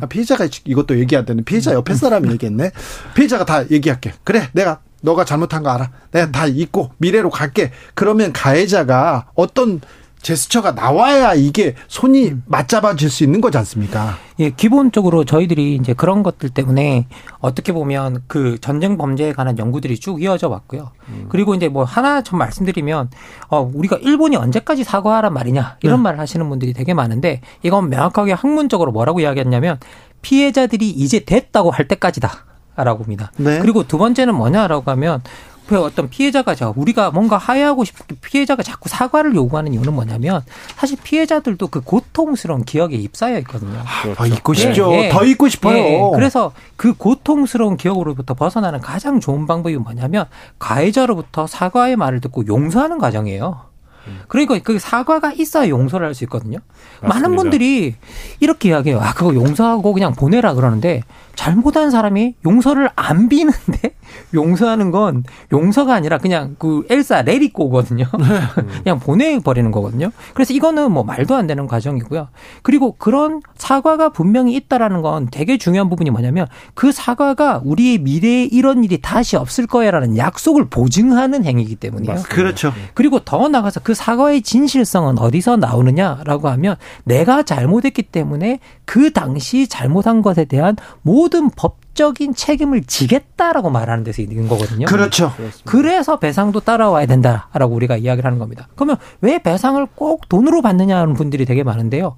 아, 0.00 0.06
피해자가 0.06 0.46
이것도 0.64 0.98
얘기해야 1.00 1.24
되는 1.24 1.44
피해자 1.44 1.72
옆에 1.72 1.94
사람이 1.94 2.30
얘기했네. 2.32 2.70
피해자가 3.14 3.44
다 3.44 3.68
얘기할게. 3.68 4.12
그래, 4.22 4.48
내가 4.52 4.78
너가 5.02 5.24
잘못한 5.24 5.64
거 5.64 5.70
알아. 5.70 5.90
내가 6.12 6.30
다 6.30 6.46
잊고 6.46 6.92
미래로 6.98 7.30
갈게. 7.30 7.72
그러면 7.94 8.32
가해자가 8.32 9.26
어떤 9.34 9.80
제스처가 10.24 10.72
나와야 10.72 11.34
이게 11.34 11.74
손이 11.86 12.28
음. 12.28 12.42
맞잡아질 12.46 13.10
수 13.10 13.24
있는 13.24 13.40
거지 13.40 13.58
않습니까? 13.58 14.16
예, 14.40 14.50
기본적으로 14.50 15.24
저희들이 15.24 15.76
이제 15.76 15.92
그런 15.92 16.22
것들 16.22 16.48
때문에 16.48 17.06
어떻게 17.38 17.72
보면 17.72 18.22
그 18.26 18.58
전쟁 18.60 18.96
범죄에 18.96 19.32
관한 19.32 19.58
연구들이 19.58 20.00
쭉 20.00 20.22
이어져 20.22 20.48
왔고요. 20.48 20.90
음. 21.10 21.26
그리고 21.28 21.54
이제 21.54 21.68
뭐 21.68 21.84
하나 21.84 22.22
좀 22.22 22.38
말씀드리면 22.38 23.10
어 23.48 23.70
우리가 23.72 23.98
일본이 23.98 24.36
언제까지 24.36 24.82
사과하란 24.82 25.32
말이냐 25.34 25.76
이런 25.82 25.98
네. 25.98 26.02
말을 26.04 26.18
하시는 26.18 26.48
분들이 26.48 26.72
되게 26.72 26.94
많은데 26.94 27.42
이건 27.62 27.90
명확하게 27.90 28.32
학문적으로 28.32 28.92
뭐라고 28.92 29.20
이야기했냐면 29.20 29.78
피해자들이 30.22 30.88
이제 30.88 31.20
됐다고 31.20 31.70
할 31.70 31.86
때까지다. 31.86 32.46
라고 32.76 33.04
합니다. 33.04 33.30
네. 33.36 33.60
그리고 33.60 33.86
두 33.86 33.98
번째는 33.98 34.34
뭐냐라고 34.34 34.90
하면 34.90 35.22
그 35.66 35.80
어떤 35.80 36.10
피해자가 36.10 36.54
저 36.54 36.74
우리가 36.76 37.10
뭔가 37.10 37.38
하야하고 37.38 37.84
싶은 37.84 38.16
피해자가 38.20 38.62
자꾸 38.62 38.88
사과를 38.88 39.34
요구하는 39.34 39.72
이유는 39.72 39.94
뭐냐면 39.94 40.42
사실 40.76 40.98
피해자들도 41.02 41.68
그 41.68 41.80
고통스러운 41.80 42.64
기억에 42.64 42.94
입사해 42.96 43.38
있거든요. 43.38 43.78
아, 43.78 44.14
더 44.14 44.26
잊고 44.26 44.52
싶죠. 44.52 44.90
네, 44.90 45.08
더 45.08 45.24
잊고 45.24 45.48
싶어요. 45.48 45.74
네, 45.74 46.10
그래서 46.14 46.52
그 46.76 46.92
고통스러운 46.94 47.76
기억으로부터 47.76 48.34
벗어나는 48.34 48.80
가장 48.80 49.20
좋은 49.20 49.46
방법이 49.46 49.76
뭐냐면 49.76 50.26
가해자로부터 50.58 51.46
사과의 51.46 51.96
말을 51.96 52.20
듣고 52.20 52.46
용서하는 52.46 52.98
과정이에요. 52.98 53.74
그러니까 54.28 54.58
그 54.58 54.78
사과가 54.78 55.32
있어야 55.32 55.68
용서를 55.70 56.06
할 56.06 56.14
수 56.14 56.24
있거든요. 56.24 56.58
맞습니다. 57.00 57.08
많은 57.08 57.36
분들이 57.36 57.94
이렇게 58.38 58.68
이야기해요. 58.68 59.00
아, 59.00 59.14
그거 59.14 59.34
용서하고 59.34 59.94
그냥 59.94 60.12
보내라 60.12 60.52
그러는데 60.52 61.02
잘못한 61.34 61.90
사람이 61.90 62.34
용서를 62.44 62.90
안 62.96 63.30
비는데 63.30 63.94
용서하는 64.32 64.90
건 64.90 65.24
용서가 65.52 65.94
아니라 65.94 66.18
그냥 66.18 66.56
그 66.58 66.84
엘사 66.90 67.22
레리꼬거든요. 67.22 68.04
네. 68.18 68.24
그냥 68.82 68.98
보내버리는 68.98 69.70
거거든요. 69.70 70.10
그래서 70.34 70.52
이거는 70.52 70.92
뭐 70.92 71.04
말도 71.04 71.34
안 71.34 71.46
되는 71.46 71.66
과정이고요. 71.66 72.28
그리고 72.62 72.94
그런 72.98 73.40
사과가 73.56 74.10
분명히 74.10 74.54
있다라는 74.54 75.02
건 75.02 75.28
되게 75.30 75.58
중요한 75.58 75.88
부분이 75.88 76.10
뭐냐면 76.10 76.46
그 76.74 76.92
사과가 76.92 77.62
우리의 77.64 77.98
미래에 77.98 78.44
이런 78.44 78.84
일이 78.84 79.00
다시 79.00 79.36
없을 79.36 79.66
거야라는 79.66 80.16
약속을 80.16 80.66
보증하는 80.68 81.44
행위이기 81.44 81.76
때문이에요. 81.76 82.22
그렇죠. 82.28 82.72
그리고 82.94 83.20
더 83.20 83.48
나가서 83.48 83.80
그 83.80 83.94
사과의 83.94 84.42
진실성은 84.42 85.18
어디서 85.18 85.56
나오느냐라고 85.56 86.48
하면 86.48 86.76
내가 87.04 87.42
잘못했기 87.42 88.02
때문에 88.02 88.60
그 88.84 89.12
당시 89.12 89.68
잘못한 89.68 90.22
것에 90.22 90.44
대한 90.44 90.76
모든 91.02 91.50
법 91.50 91.83
적인 91.94 92.34
책임을 92.34 92.84
지겠다라고 92.84 93.70
말하는 93.70 94.04
데서 94.04 94.22
있는 94.22 94.48
거거든요. 94.48 94.86
그렇죠. 94.86 95.32
그래서 95.64 96.18
배상도 96.18 96.60
따라와야 96.60 97.06
된다라고 97.06 97.74
우리가 97.74 97.96
이야기를 97.96 98.26
하는 98.26 98.38
겁니다. 98.38 98.68
그러면 98.74 98.96
왜 99.20 99.38
배상을 99.38 99.84
꼭 99.94 100.28
돈으로 100.28 100.62
받느냐 100.62 100.98
하는 100.98 101.14
분들이 101.14 101.44
되게 101.44 101.62
많은데요. 101.62 102.16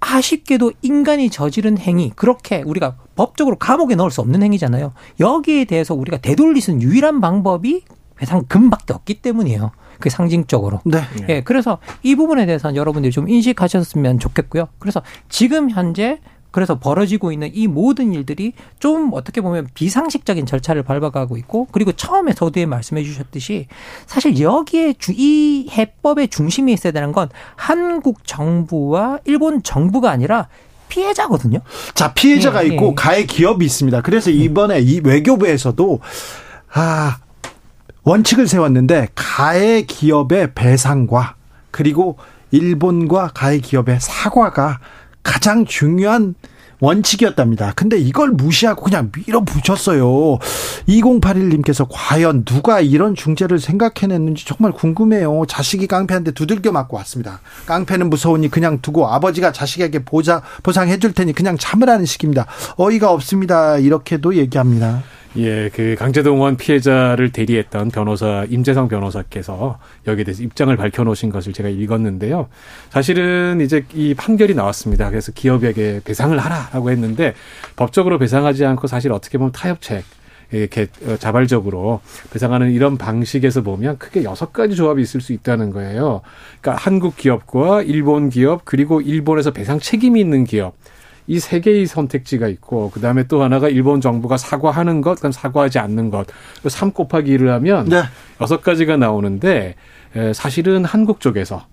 아쉽게도 0.00 0.72
인간이 0.82 1.28
저지른 1.28 1.76
행위, 1.76 2.12
그렇게 2.14 2.62
우리가 2.62 2.96
법적으로 3.16 3.56
감옥에 3.56 3.96
넣을 3.96 4.10
수 4.10 4.20
없는 4.20 4.42
행위잖아요. 4.42 4.92
여기에 5.18 5.64
대해서 5.64 5.94
우리가 5.94 6.18
되돌릴 6.18 6.62
수 6.62 6.70
있는 6.70 6.88
유일한 6.88 7.20
방법이 7.20 7.82
배상금밖에 8.16 8.92
없기 8.92 9.14
때문이에요. 9.22 9.72
그 9.98 10.10
상징적으로. 10.10 10.80
네. 10.84 11.00
예. 11.28 11.40
그래서 11.42 11.78
이 12.02 12.14
부분에 12.14 12.46
대해서는 12.46 12.76
여러분들이 12.76 13.12
좀 13.12 13.28
인식하셨으면 13.28 14.20
좋겠고요. 14.20 14.68
그래서 14.78 15.02
지금 15.28 15.70
현재 15.70 16.20
그래서 16.50 16.78
벌어지고 16.78 17.32
있는 17.32 17.50
이 17.52 17.66
모든 17.66 18.12
일들이 18.14 18.52
좀 18.78 19.10
어떻게 19.12 19.40
보면 19.40 19.68
비상식적인 19.74 20.46
절차를 20.46 20.82
밟아가고 20.82 21.36
있고 21.36 21.68
그리고 21.72 21.92
처음에 21.92 22.32
서두에 22.32 22.66
말씀해 22.66 23.02
주셨듯이 23.02 23.66
사실 24.06 24.40
여기에 24.40 24.94
주, 24.94 25.12
이 25.14 25.68
해법의 25.70 26.28
중심에 26.28 26.72
있어야 26.72 26.92
되는 26.92 27.12
건 27.12 27.28
한국 27.56 28.26
정부와 28.26 29.18
일본 29.24 29.62
정부가 29.62 30.10
아니라 30.10 30.48
피해자거든요. 30.88 31.60
자, 31.94 32.14
피해자가 32.14 32.64
예, 32.64 32.68
있고 32.68 32.88
예. 32.88 32.94
가해 32.96 33.24
기업이 33.24 33.64
있습니다. 33.64 34.00
그래서 34.00 34.30
이번에 34.30 34.80
이 34.80 35.00
외교부에서도 35.04 36.00
아, 36.72 37.18
원칙을 38.04 38.48
세웠는데 38.48 39.08
가해 39.14 39.82
기업의 39.82 40.54
배상과 40.54 41.34
그리고 41.70 42.16
일본과 42.50 43.30
가해 43.34 43.58
기업의 43.58 43.98
사과가 44.00 44.80
가장 45.28 45.66
중요한 45.66 46.34
원칙이었답니다. 46.80 47.72
근데 47.74 47.98
이걸 47.98 48.30
무시하고 48.30 48.82
그냥 48.82 49.10
밀어붙였어요. 49.14 50.38
2081님께서 50.88 51.86
과연 51.90 52.44
누가 52.44 52.80
이런 52.80 53.14
중재를 53.14 53.58
생각해냈는지 53.58 54.46
정말 54.46 54.72
궁금해요. 54.72 55.42
자식이 55.46 55.86
깡패한테 55.86 56.30
두들겨 56.30 56.72
맞고 56.72 56.96
왔습니다. 56.98 57.40
깡패는 57.66 58.08
무서우니 58.08 58.48
그냥 58.48 58.80
두고 58.80 59.08
아버지가 59.08 59.52
자식에게 59.52 60.04
보자, 60.04 60.42
보상해 60.62 60.98
줄 60.98 61.12
테니 61.12 61.34
그냥 61.34 61.58
참으라는 61.58 62.06
식입니다. 62.06 62.46
어이가 62.76 63.10
없습니다. 63.10 63.76
이렇게도 63.78 64.36
얘기합니다. 64.36 65.02
예, 65.38 65.70
그 65.72 65.94
강제동원 65.96 66.56
피해자를 66.56 67.30
대리했던 67.30 67.92
변호사 67.92 68.44
임재성 68.48 68.88
변호사께서 68.88 69.78
여기에 70.08 70.24
대해서 70.24 70.42
입장을 70.42 70.76
밝혀놓으신 70.76 71.30
것을 71.30 71.52
제가 71.52 71.68
읽었는데요. 71.68 72.48
사실은 72.90 73.60
이제 73.60 73.84
이 73.94 74.14
판결이 74.14 74.56
나왔습니다. 74.56 75.10
그래서 75.10 75.30
기업에게 75.30 76.00
배상을 76.04 76.36
하라라고 76.36 76.90
했는데 76.90 77.34
법적으로 77.76 78.18
배상하지 78.18 78.64
않고 78.64 78.88
사실 78.88 79.12
어떻게 79.12 79.38
보면 79.38 79.52
타협책 79.52 80.02
이렇게 80.50 80.88
자발적으로 81.20 82.00
배상하는 82.32 82.72
이런 82.72 82.98
방식에서 82.98 83.62
보면 83.62 83.98
크게 83.98 84.24
여섯 84.24 84.52
가지 84.52 84.74
조합이 84.74 85.02
있을 85.02 85.20
수 85.20 85.32
있다는 85.32 85.70
거예요. 85.70 86.22
그러니까 86.60 86.82
한국 86.82 87.16
기업과 87.16 87.82
일본 87.82 88.28
기업 88.28 88.64
그리고 88.64 89.00
일본에서 89.00 89.52
배상 89.52 89.78
책임이 89.78 90.18
있는 90.18 90.42
기업 90.44 90.74
이 91.28 91.38
세 91.40 91.60
개의 91.60 91.86
선택지가 91.86 92.48
있고 92.48 92.90
그다음에 92.90 93.24
또 93.28 93.42
하나가 93.42 93.68
일본 93.68 94.00
정부가 94.00 94.36
사과하는 94.38 95.02
것, 95.02 95.16
그다음 95.16 95.30
사과하지 95.30 95.78
않는 95.78 96.10
것. 96.10 96.26
3 96.66 96.92
곱하기 96.92 97.36
1을 97.36 97.48
하면 97.48 97.88
네. 97.88 98.02
여섯 98.40 98.62
가지가 98.62 98.96
나오는데 98.96 99.74
사실은 100.34 100.84
한국 100.84 101.20
쪽에서 101.20 101.66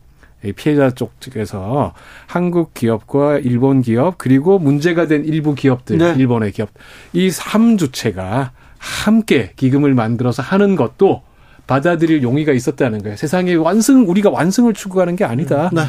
피해자 0.57 0.91
쪽 0.91 1.19
측에서 1.21 1.93
한국 2.27 2.73
기업과 2.73 3.39
일본 3.39 3.81
기업 3.81 4.17
그리고 4.17 4.59
문제가 4.59 5.07
된 5.07 5.23
일부 5.25 5.55
기업들, 5.55 5.97
네. 5.97 6.13
일본의 6.17 6.51
기업 6.51 6.69
이 7.13 7.29
3주체가 7.29 8.49
함께 8.77 9.53
기금을 9.55 9.93
만들어서 9.93 10.43
하는 10.43 10.75
것도 10.75 11.23
받아들일 11.65 12.21
용의가 12.21 12.51
있었다는 12.51 13.01
거예요. 13.01 13.15
세상에 13.15 13.55
완승 13.55 14.07
우리가 14.07 14.29
완승을 14.29 14.73
추구하는 14.73 15.15
게 15.15 15.23
아니다. 15.23 15.71
네. 15.73 15.81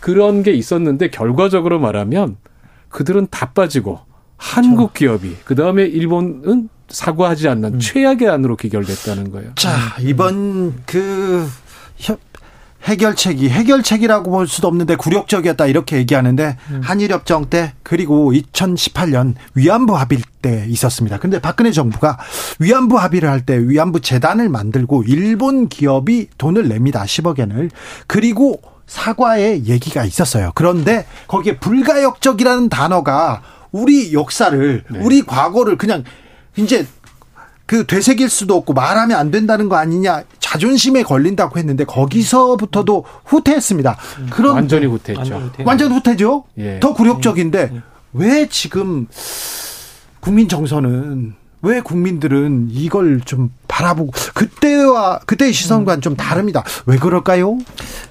그런 0.00 0.42
게 0.44 0.52
있었는데 0.52 1.10
결과적으로 1.10 1.80
말하면 1.80 2.36
그들은 2.88 3.28
다 3.30 3.50
빠지고 3.50 4.00
한국 4.36 4.94
기업이 4.94 5.36
그 5.44 5.54
다음에 5.54 5.84
일본은 5.84 6.68
사과하지 6.88 7.48
않는 7.48 7.74
음. 7.74 7.78
최악의 7.80 8.28
안으로 8.28 8.56
귀결됐다는 8.56 9.30
거예요. 9.30 9.52
자 9.56 9.70
이번 10.00 10.74
그 10.86 11.46
협, 11.96 12.18
해결책이 12.84 13.50
해결책이라고 13.50 14.30
볼 14.30 14.46
수도 14.46 14.68
없는데 14.68 14.94
굴욕적이었다 14.96 15.66
이렇게 15.66 15.96
얘기하는데 15.96 16.56
음. 16.70 16.80
한일협정 16.82 17.46
때 17.50 17.74
그리고 17.82 18.32
2018년 18.32 19.34
위안부 19.54 19.96
합의 19.96 20.20
때 20.40 20.64
있었습니다. 20.68 21.18
근데 21.18 21.40
박근혜 21.40 21.72
정부가 21.72 22.16
위안부 22.60 22.96
합의를 22.98 23.28
할 23.28 23.42
때 23.44 23.58
위안부 23.58 24.00
재단을 24.00 24.48
만들고 24.48 25.02
일본 25.06 25.68
기업이 25.68 26.28
돈을 26.38 26.68
냅니다. 26.68 27.02
10억 27.02 27.40
엔을 27.40 27.70
그리고 28.06 28.62
사과의 28.88 29.66
얘기가 29.66 30.04
있었어요. 30.04 30.50
그런데 30.54 31.06
거기에 31.28 31.58
불가역적이라는 31.58 32.68
단어가 32.68 33.42
우리 33.70 34.12
역사를 34.14 34.82
네. 34.90 34.98
우리 35.00 35.22
과거를 35.22 35.76
그냥 35.78 36.02
이제 36.56 36.86
그 37.66 37.86
되새길 37.86 38.30
수도 38.30 38.56
없고 38.56 38.72
말하면 38.72 39.16
안 39.18 39.30
된다는 39.30 39.68
거 39.68 39.76
아니냐 39.76 40.24
자존심에 40.40 41.02
걸린다고 41.02 41.58
했는데 41.58 41.84
거기서부터도 41.84 43.04
후퇴했습니다. 43.26 43.98
그런 44.30 44.54
완전히 44.54 44.86
후퇴했죠. 44.86 45.52
완전 45.64 45.92
후퇴죠. 45.92 46.44
예. 46.56 46.80
더 46.80 46.94
굴욕적인데 46.94 47.70
예. 47.74 47.82
왜 48.14 48.48
지금 48.48 49.06
국민 50.20 50.48
정서는 50.48 51.34
왜 51.62 51.80
국민들은 51.80 52.68
이걸 52.70 53.20
좀 53.20 53.50
바라보고 53.66 54.12
그때와 54.34 55.20
그때의 55.26 55.52
시선과는 55.52 56.00
좀 56.00 56.16
다릅니다. 56.16 56.64
왜 56.86 56.96
그럴까요? 56.96 57.58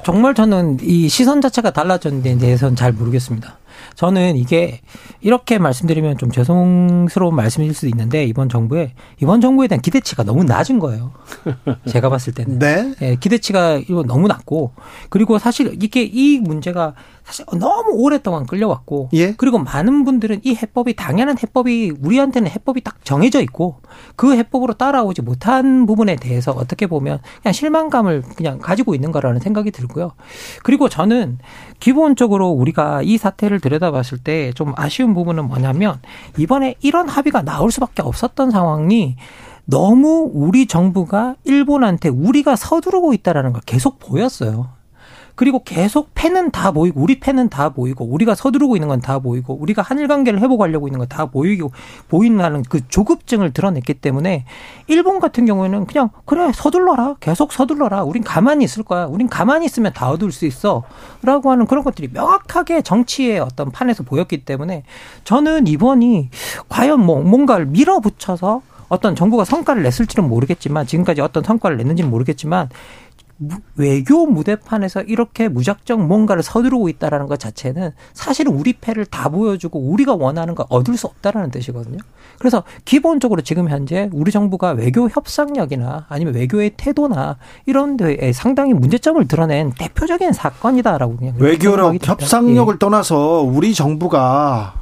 정말 0.04 0.34
저는 0.34 0.78
이 0.82 1.10
시선 1.10 1.42
자체가 1.42 1.72
달라졌는데 1.72 2.38
대해서는 2.38 2.76
잘 2.76 2.92
모르겠습니다. 2.92 3.58
저는 3.96 4.38
이게 4.38 4.82
이렇게 5.22 5.58
말씀드리면 5.58 6.18
좀 6.18 6.32
죄송스러운 6.32 7.36
말씀일 7.36 7.74
수도 7.74 7.88
있는데 7.88 8.24
이번 8.26 8.50
정부에 8.50 8.94
이번 9.22 9.42
정부에 9.42 9.68
대한 9.68 9.82
기대치가 9.82 10.24
너무 10.24 10.44
낮은 10.44 10.80
거예요. 10.80 11.14
제가 11.90 12.10
봤을 12.10 12.34
때는. 12.34 12.60
네. 12.60 12.94
예, 13.02 13.16
기대치가 13.16 13.82
너무 14.06 14.28
낮고 14.28 14.74
그리고 15.10 15.40
사실 15.40 15.76
이게 15.82 16.04
이 16.04 16.40
문제가 16.40 16.94
사실 17.28 17.46
너무 17.60 17.92
오랫동안 17.92 18.46
끌려왔고 18.46 19.10
예? 19.14 19.34
그리고 19.34 19.60
많은 19.60 20.06
분들은 20.06 20.40
이 20.44 20.56
해법이 20.56 20.96
당연한 20.96 21.38
해법이 21.38 21.92
우리한테는 22.02 22.50
해법이 22.50 22.82
딱 22.82 23.04
정해져 23.04 23.42
있고 23.42 23.82
그 24.16 24.34
해법으로 24.34 24.76
따라오지 24.76 25.24
못한 25.24 25.86
부분에 25.86 26.16
대해서 26.16 26.54
어떻게 26.54 26.88
보면 26.88 27.20
그냥 27.44 27.52
실망감을 27.52 28.22
그냥 28.38 28.60
가지고 28.60 28.96
있는 28.96 29.12
거라는 29.12 29.42
생각이 29.42 29.72
들고요. 29.72 30.14
그리고 30.64 30.88
저는 30.88 31.40
기본적으로 31.82 32.48
우리가 32.50 33.02
이 33.04 33.18
사태를 33.18 33.60
들여다봤을 33.60 34.20
때 34.24 34.38
좀 34.56 34.74
아쉬운 34.78 35.14
부분은 35.14 35.50
뭐냐면 35.50 36.00
이번에 36.38 36.76
이런 36.82 37.10
합의가 37.10 37.42
나올 37.42 37.72
수밖에 37.72 38.02
없었던 38.02 38.52
상황이 38.52 39.18
너무 39.66 40.32
우리 40.34 40.66
정부가 40.66 41.36
일본한테 41.44 42.08
우리가 42.08 42.56
서두르고 42.56 43.14
있다라는 43.14 43.52
걸 43.52 43.62
계속 43.66 44.00
보였어요. 44.00 44.77
그리고 45.38 45.64
계속 45.64 46.10
패는 46.16 46.50
다 46.52 46.72
보이고 46.72 47.00
우리 47.00 47.20
패는 47.20 47.50
다 47.50 47.70
보이고 47.70 48.04
우리가 48.04 48.34
서두르고 48.36 48.76
있는 48.76 48.88
건 48.90 49.00
다 49.00 49.20
보이고 49.20 49.54
우리가 49.54 49.84
한일 49.84 50.08
관계를 50.08 50.42
회복하려고 50.42 50.88
있는 50.88 50.98
건 51.00 51.08
다 51.08 51.28
보이고 51.28 51.72
보인다는 52.10 52.64
그 52.64 52.86
조급증을 52.88 53.54
드러냈기 53.54 53.94
때문에 53.94 54.46
일본 54.88 55.20
같은 55.20 55.46
경우에는 55.46 55.86
그냥 55.86 56.10
그래 56.26 56.52
서둘러라. 56.54 57.18
계속 57.20 57.54
서둘러라. 57.54 58.04
우린 58.04 58.24
가만히 58.24 58.66
있을 58.66 58.84
거야. 58.84 59.06
우린 59.06 59.30
가만히 59.30 59.66
있으면 59.68 59.94
다 59.94 60.10
얻을 60.10 60.32
수 60.32 60.46
있어라고 60.46 61.52
하는 61.52 61.68
그런 61.68 61.84
것들이 61.84 62.10
명확하게 62.12 62.82
정치의 62.82 63.40
어떤 63.40 63.72
판에서 63.72 64.04
보였기 64.04 64.44
때문에 64.44 64.84
저는 65.24 65.68
이번이 65.68 66.30
과연 66.68 67.00
뭐 67.06 67.22
뭔가를 67.22 67.68
밀어붙여서 67.68 68.62
어떤 68.90 69.16
정부가 69.16 69.44
성과를 69.46 69.84
냈을지는 69.84 70.28
모르겠지만 70.30 70.88
지금까지 70.88 71.22
어떤 71.22 71.44
성과를 71.44 71.78
냈는지는 71.78 72.10
모르겠지만 72.10 72.70
외교 73.76 74.26
무대판에서 74.26 75.04
이렇게 75.04 75.48
무작정 75.48 76.08
뭔가를 76.08 76.42
서두르고 76.42 76.90
있다라는 76.90 77.28
것 77.28 77.40
자체는 77.40 77.92
사실은 78.14 78.54
우리 78.54 78.74
패를 78.74 79.06
다 79.06 79.30
보여주고 79.30 79.80
우리가 79.80 80.16
원하는 80.16 80.56
걸 80.56 80.66
얻을 80.70 80.98
수 80.98 81.08
없다라는 81.08 81.52
뜻이거든요. 81.52 81.98
그래서 82.40 82.64
기본적으로 82.86 83.42
지금 83.42 83.70
현재 83.70 84.10
우리 84.12 84.32
정부가 84.32 84.72
외교 84.72 85.08
협상력이나 85.08 86.08
아니면 86.10 86.34
외교의 86.34 86.72
태도나 86.78 87.38
이런 87.66 87.98
데에 87.98 88.34
상당히 88.34 88.74
문제점을 88.74 89.28
드러낸 89.28 89.72
대표적인 89.78 90.34
사건이다라고 90.34 91.18
그냥 91.18 91.36
외교력 91.38 92.08
협상력을 92.08 92.74
예. 92.74 92.80
떠나서 92.80 93.42
우리 93.42 93.74
정부가 93.74 94.74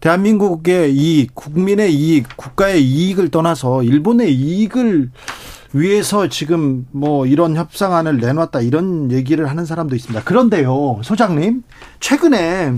대한민국의 0.00 0.96
이 0.96 1.28
국민의 1.34 1.94
이익, 1.94 2.36
국가의 2.36 2.82
이익을 2.82 3.28
떠나서 3.28 3.82
일본의 3.82 4.34
이익을 4.34 5.10
위해서 5.72 6.28
지금 6.28 6.86
뭐 6.90 7.26
이런 7.26 7.56
협상안을 7.56 8.18
내놨다 8.18 8.60
이런 8.60 9.10
얘기를 9.12 9.48
하는 9.48 9.64
사람도 9.64 9.94
있습니다. 9.94 10.24
그런데요, 10.24 11.00
소장님, 11.02 11.62
최근에 12.00 12.74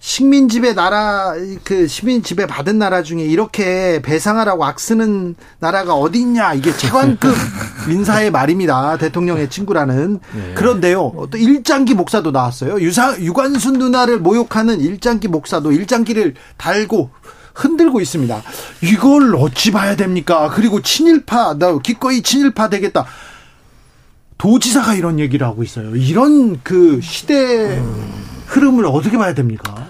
식민 0.00 0.48
지배 0.48 0.74
나라 0.74 1.34
그 1.64 1.88
식민 1.88 2.22
지배 2.22 2.46
받은 2.46 2.78
나라 2.78 3.02
중에 3.02 3.24
이렇게 3.24 4.00
배상하라고 4.00 4.64
악쓰는 4.64 5.34
나라가 5.58 5.94
어디 5.94 6.20
있냐 6.20 6.54
이게 6.54 6.72
최관급 6.72 7.34
민사의 7.88 8.30
말입니다 8.30 8.96
대통령의 8.96 9.50
친구라는 9.50 10.20
네. 10.34 10.54
그런데요 10.54 11.26
또 11.30 11.36
일장기 11.36 11.94
목사도 11.94 12.30
나왔어요 12.30 12.80
유사 12.80 13.18
유관순 13.18 13.74
누나를 13.74 14.20
모욕하는 14.20 14.80
일장기 14.80 15.26
목사도 15.28 15.72
일장기를 15.72 16.34
달고 16.56 17.10
흔들고 17.58 18.00
있습니다. 18.00 18.42
이걸 18.82 19.34
어찌 19.36 19.72
봐야 19.72 19.96
됩니까? 19.96 20.50
그리고 20.54 20.80
친일파, 20.80 21.58
나 21.58 21.76
기꺼이 21.78 22.22
친일파 22.22 22.68
되겠다. 22.68 23.06
도지사가 24.38 24.94
이런 24.94 25.18
얘기를 25.18 25.46
하고 25.46 25.64
있어요. 25.64 25.96
이런 25.96 26.60
그 26.62 27.00
시대 27.02 27.82
흐름을 28.46 28.86
어떻게 28.86 29.18
봐야 29.18 29.34
됩니까? 29.34 29.88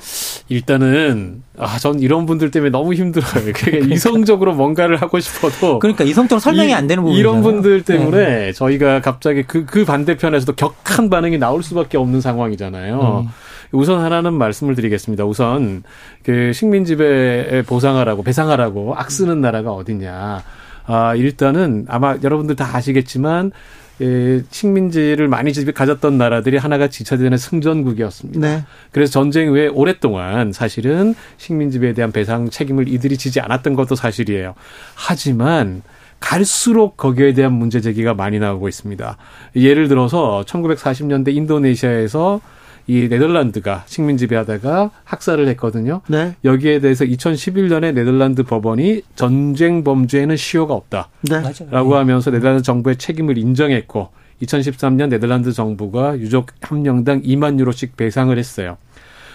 일단은 0.49 1.43
아, 1.59 1.79
전 1.79 2.01
이런 2.01 2.25
분들 2.25 2.51
때문에 2.51 2.71
너무 2.71 2.95
힘들어요. 2.95 3.53
그러니까 3.53 3.95
이성적으로 3.95 4.55
뭔가를 4.55 4.97
하고 4.97 5.21
싶어도 5.21 5.79
그러니까 5.79 6.05
이성적으로 6.05 6.41
설명이 6.41 6.71
이, 6.71 6.73
안 6.73 6.87
되는 6.87 7.03
부분 7.03 7.19
이런 7.19 7.43
분들 7.43 7.85
때문에 7.85 8.25
네. 8.25 8.53
저희가 8.53 9.03
갑자기 9.03 9.43
그, 9.43 9.67
그 9.67 9.85
반대편에서도 9.85 10.55
격한 10.55 11.11
반응이 11.11 11.37
나올 11.37 11.63
수밖에 11.63 11.99
없는 11.99 12.23
상황이잖아요. 12.23 13.27
음. 13.27 13.48
우선 13.73 14.01
하나는 14.01 14.35
말씀을 14.35 14.75
드리겠습니다. 14.75 15.25
우선 15.25 15.83
그 16.23 16.53
식민지배 16.53 17.65
보상하라고 17.67 18.23
배상하라고 18.23 18.95
악쓰는 18.97 19.41
나라가 19.41 19.73
어디냐. 19.73 20.43
아, 20.87 21.15
일단은 21.15 21.87
아마 21.89 22.17
여러분들 22.23 22.57
다 22.57 22.77
아시겠지만 22.77 23.53
예, 24.01 24.43
식민지를 24.51 25.27
많이 25.29 25.53
가졌던 25.53 26.19
나라들이 26.19 26.57
하나가 26.57 26.89
지차되는 26.89 27.37
승전국이었습니다. 27.37 28.41
네. 28.41 28.65
그래서 28.93 29.13
전쟁 29.13 29.49
후에 29.49 29.67
오랫동안 29.67 30.53
사실은 30.53 31.15
식민지배에 31.37 31.95
대한 31.95 32.13
배상 32.13 32.49
책임을 32.49 32.89
이들이 32.89 33.19
지지 33.19 33.41
않았던 33.41 33.75
것도 33.75 33.97
사실이에요. 33.97 34.55
하지만 34.95 35.83
갈수록 36.21 36.97
거기에 36.97 37.33
대한 37.33 37.53
문제 37.53 37.81
제기가 37.81 38.15
많이 38.15 38.39
나오고 38.39 38.69
있습니다. 38.69 39.17
예를 39.57 39.89
들어서 39.89 40.45
1940년대 40.47 41.35
인도네시아에서 41.35 42.41
이 42.89 43.07
네덜란드가 43.09 43.85
식민 43.87 44.17
지배하다가 44.17 44.91
학살을 45.05 45.47
했거든요. 45.49 46.01
네. 46.09 46.35
여기에 46.43 46.81
대해서 46.81 47.05
2011년에 47.05 47.93
네덜란드 47.93 48.43
법원이 48.43 49.03
전쟁 49.15 49.85
범죄에는 49.85 50.37
시효가 50.37 50.73
없다라고 50.73 51.11
네. 51.29 51.95
하면서 51.95 52.31
네덜란드 52.31 52.63
정부의 52.63 52.97
책임을 52.97 53.37
인정했고 53.37 54.09
2013년 54.43 55.11
네덜란드 55.11 55.53
정부가 55.53 56.19
유족 56.19 56.47
한 56.63 56.83
명당 56.83 57.23
2만 57.23 57.59
유로씩 57.59 57.95
배상을 57.97 58.37
했어요. 58.37 58.79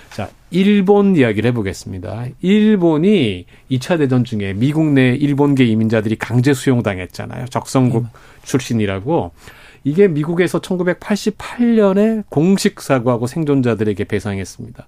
자, 0.10 0.30
일본 0.50 1.16
이야기를 1.16 1.48
해보겠습니다. 1.50 2.26
일본이 2.42 3.46
2차 3.70 4.00
대전 4.00 4.24
중에 4.24 4.54
미국 4.54 4.86
내 4.94 5.14
일본계 5.16 5.66
이민자들이 5.66 6.16
강제 6.16 6.56
수용당했잖아요. 6.56 7.46
적성국 7.48 8.04
음. 8.04 8.10
출신이라고. 8.44 9.32
이게 9.84 10.08
미국에서 10.08 10.60
1988년에 10.60 12.24
공식 12.30 12.82
사과하고 12.82 13.28
생존자들에게 13.28 14.04
배상했습니다. 14.06 14.86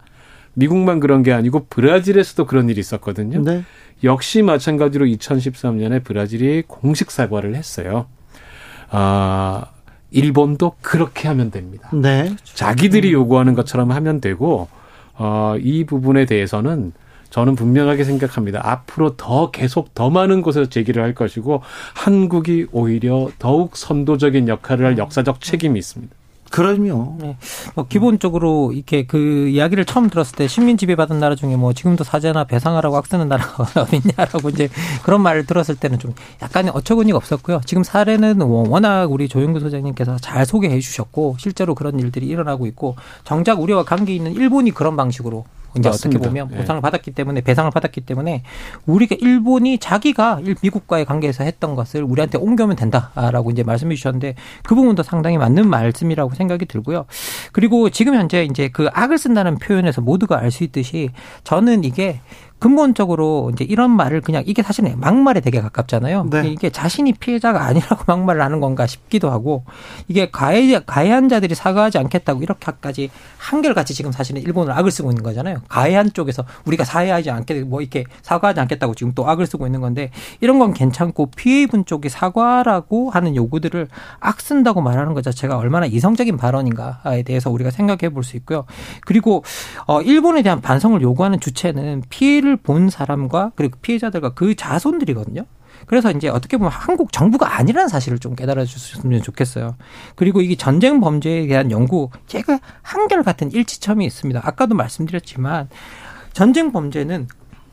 미국만 0.53 0.99
그런 0.99 1.21
게 1.21 1.33
아니고 1.33 1.67
브라질에서도 1.69 2.45
그런 2.45 2.69
일이 2.69 2.79
있었거든요. 2.79 3.41
네. 3.43 3.63
역시 4.03 4.41
마찬가지로 4.41 5.05
2013년에 5.05 6.03
브라질이 6.03 6.63
공식 6.67 7.11
사과를 7.11 7.55
했어요. 7.55 8.07
아, 8.89 9.65
일본도 10.11 10.75
그렇게 10.81 11.27
하면 11.27 11.51
됩니다. 11.51 11.89
네. 11.93 12.33
자기들이 12.43 13.11
요구하는 13.11 13.53
것처럼 13.53 13.91
하면 13.91 14.21
되고 14.21 14.69
어, 15.17 15.55
이 15.59 15.83
부분에 15.85 16.25
대해서는 16.25 16.93
저는 17.35 17.55
분명하게 17.55 18.05
생각합니다. 18.05 18.61
앞으로 18.63 19.17
더 19.17 19.51
계속 19.51 19.93
더 19.93 20.09
많은 20.09 20.41
곳에서 20.41 20.69
제기를 20.69 21.03
할 21.03 21.13
것이고 21.13 21.63
한국이 21.93 22.67
오히려 22.71 23.27
더욱 23.39 23.75
선도적인 23.75 24.47
역할을 24.47 24.85
할 24.85 24.97
역사적 24.97 25.41
책임이 25.41 25.77
있습니다. 25.77 26.15
그럼요. 26.49 27.17
네. 27.19 27.35
뭐 27.75 27.87
기본적으로 27.89 28.71
이렇게 28.71 29.05
그 29.05 29.49
이야기를 29.49 29.83
처음 29.83 30.09
들었을 30.09 30.37
때 30.37 30.47
식민 30.47 30.77
지배받은 30.77 31.19
나라 31.19 31.35
중에 31.35 31.57
뭐 31.57 31.73
지금도 31.73 32.05
사죄나 32.05 32.45
배상하라고 32.45 32.95
악쓰는 32.95 33.27
나라가 33.27 33.65
어딨냐라고 33.81 34.47
이제 34.51 34.69
그런 35.03 35.21
말을 35.21 35.45
들었을 35.45 35.75
때는 35.75 35.99
좀 35.99 36.13
약간의 36.41 36.71
어처구니가 36.73 37.17
없었고요. 37.17 37.59
지금 37.65 37.83
사례는 37.83 38.39
워낙 38.39 39.11
우리 39.11 39.27
조영구 39.27 39.59
소장님께서 39.59 40.19
잘 40.19 40.45
소개해 40.45 40.79
주셨고 40.79 41.35
실제로 41.37 41.75
그런 41.75 41.99
일들이 41.99 42.27
일어나고 42.27 42.65
있고 42.67 42.95
정작 43.25 43.59
우리와 43.59 43.83
관계 43.83 44.15
있는 44.15 44.31
일본이 44.31 44.71
그런 44.71 44.95
방식으로 44.95 45.43
이제 45.77 45.89
맞습니다. 45.89 46.19
어떻게 46.19 46.29
보면 46.29 46.49
예. 46.51 46.57
보상을 46.57 46.79
네. 46.79 46.81
받았기 46.81 47.11
때문에 47.11 47.41
배상을 47.41 47.69
받았기 47.71 48.01
때문에 48.01 48.43
우리가 48.85 49.15
일본이 49.19 49.77
자기가 49.77 50.41
미국과의 50.61 51.05
관계에서 51.05 51.43
했던 51.43 51.75
것을 51.75 52.03
우리한테 52.03 52.37
옮겨면 52.37 52.75
된다라고 52.75 53.51
이제 53.51 53.63
말씀해 53.63 53.95
주셨는데 53.95 54.35
그 54.63 54.75
부분도 54.75 55.03
상당히 55.03 55.37
맞는 55.37 55.69
말씀이라고 55.69 56.33
생각이 56.33 56.65
들고요. 56.65 57.05
그리고 57.51 57.89
지금 57.89 58.15
현재 58.15 58.43
이제 58.43 58.69
그 58.69 58.87
악을 58.93 59.17
쓴다는 59.17 59.57
표현에서 59.57 60.01
모두가 60.01 60.39
알 60.39 60.55
수 60.55 60.63
있듯이 60.63 61.09
저는 61.43 61.83
이게 61.83 62.21
근본적으로 62.65 63.51
이제 63.53 63.63
이런 63.63 63.91
말을 63.91 64.21
그냥 64.21 64.41
이게 64.47 64.63
사실은 64.63 64.99
막말에 64.99 65.39
되게 65.39 65.61
가깝잖아요. 65.61 66.29
네. 66.31 66.47
이게 66.47 66.71
자신이 66.71 67.13
피해자가 67.13 67.63
아니라고 67.63 68.05
막말을 68.11 68.41
하는 68.41 68.59
건가 68.59 68.87
싶기도 68.87 69.29
하고 69.29 69.65
이게 70.07 70.31
가해 70.31 70.79
가해한 70.79 71.29
자들이 71.29 71.53
사과하지 71.53 71.99
않겠다고 71.99 72.41
이렇게까지 72.41 73.11
한결같이 73.37 73.93
지금 73.93 74.11
사실은 74.11 74.41
일본을 74.41 74.73
악을 74.73 74.89
쓰고 74.89 75.11
있는 75.11 75.21
거잖아요. 75.21 75.61
가해한 75.67 76.13
쪽에서 76.13 76.43
우리가 76.65 76.85
사회하지 76.85 77.29
않게 77.29 77.65
뭐 77.65 77.81
이렇게 77.81 78.03
사과하지 78.23 78.59
않겠다고 78.61 78.95
지금 78.95 79.13
또 79.13 79.29
악을 79.29 79.45
쓰고 79.45 79.67
있는 79.67 79.79
건데 79.79 80.09
이런 80.41 80.57
건 80.57 80.73
괜찮고 80.73 81.27
피해 81.35 81.61
입은 81.61 81.85
쪽이 81.85 82.09
사과라고 82.09 83.11
하는 83.11 83.35
요구들을 83.35 83.87
악 84.19 84.41
쓴다고 84.41 84.81
말하는 84.81 85.13
것 85.13 85.23
자체가 85.23 85.55
얼마나 85.59 85.85
이성적인 85.85 86.37
발언인가에 86.37 87.21
대해서 87.21 87.51
우리가 87.51 87.69
생각해 87.69 88.09
볼 88.09 88.23
수 88.23 88.37
있고요. 88.37 88.65
그리고 89.05 89.43
어 89.85 90.01
일본에 90.01 90.41
대한 90.41 90.61
반성을 90.61 90.99
요구하는 91.03 91.39
주체는 91.39 92.01
피해를 92.09 92.54
피해를 92.55 92.57
본 92.57 92.89
사람과 92.89 93.51
그리고 93.55 93.77
피해자들과 93.81 94.33
그 94.33 94.55
자손들이거든요. 94.55 95.45
그래서 95.85 96.09
이제 96.11 96.29
어떻게 96.29 96.57
보면 96.57 96.71
한국 96.71 97.11
정부가 97.11 97.57
아니라는 97.57 97.89
사실을 97.89 98.17
좀 98.17 98.35
깨달아 98.35 98.65
주셨으면 98.65 99.21
좋겠어요. 99.21 99.75
그리고 100.15 100.41
이게 100.41 100.55
전쟁 100.55 100.99
범죄에 100.99 101.47
대한 101.47 101.69
연구, 101.69 102.09
제가 102.27 102.59
한결같은 102.81 103.51
일치점이 103.51 104.05
있습니다. 104.05 104.41
아까도 104.43 104.73
말씀드렸지만 104.73 105.69
전쟁 106.33 106.71
범죄는 106.71 107.27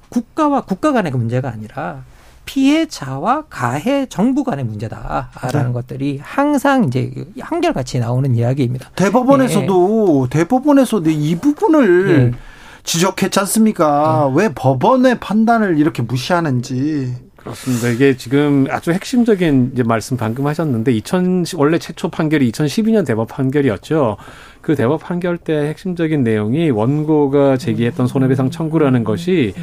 국가와 0.09 0.63
국가 0.63 0.93
간의 0.93 1.13
문제가 1.13 1.49
아니라 1.49 2.05
피해자와 2.45 3.45
가해 3.49 4.07
정부 4.07 4.43
간의 4.43 4.65
문제다라는 4.65 5.67
네. 5.69 5.73
것들이 5.73 6.21
항상 6.21 6.85
이제 6.85 7.13
한결같이 7.41 8.01
나오는 8.01 8.35
이야기입니다. 8.35 8.91
대법원에서도 8.97 10.29
네. 10.29 10.39
대법원에서도 10.39 11.09
이 11.09 11.37
부분을 11.37 12.31
네. 12.31 12.39
지적했지 12.85 13.39
않습니까? 13.41 14.31
네. 14.35 14.43
왜 14.43 14.49
법원의 14.55 15.21
판단을 15.21 15.79
이렇게 15.79 16.03
무시하는지. 16.03 17.15
그렇습니다. 17.37 17.89
이게 17.89 18.17
지금 18.17 18.67
아주 18.71 18.93
핵심적인 18.93 19.73
이제 19.75 19.83
말씀 19.83 20.17
방금 20.17 20.47
하셨는데 20.47 20.93
2000 20.93 21.45
원래 21.57 21.79
최초 21.79 22.09
판결이 22.09 22.51
2012년 22.53 23.05
대법 23.05 23.29
판결이었죠. 23.29 24.17
그 24.61 24.77
대법 24.77 25.03
판결 25.03 25.39
때 25.39 25.53
핵심적인 25.53 26.23
내용이 26.23 26.71
원고가 26.71 27.57
제기했던 27.57 28.07
손해배상 28.07 28.51
청구라는 28.51 29.03
것이 29.03 29.55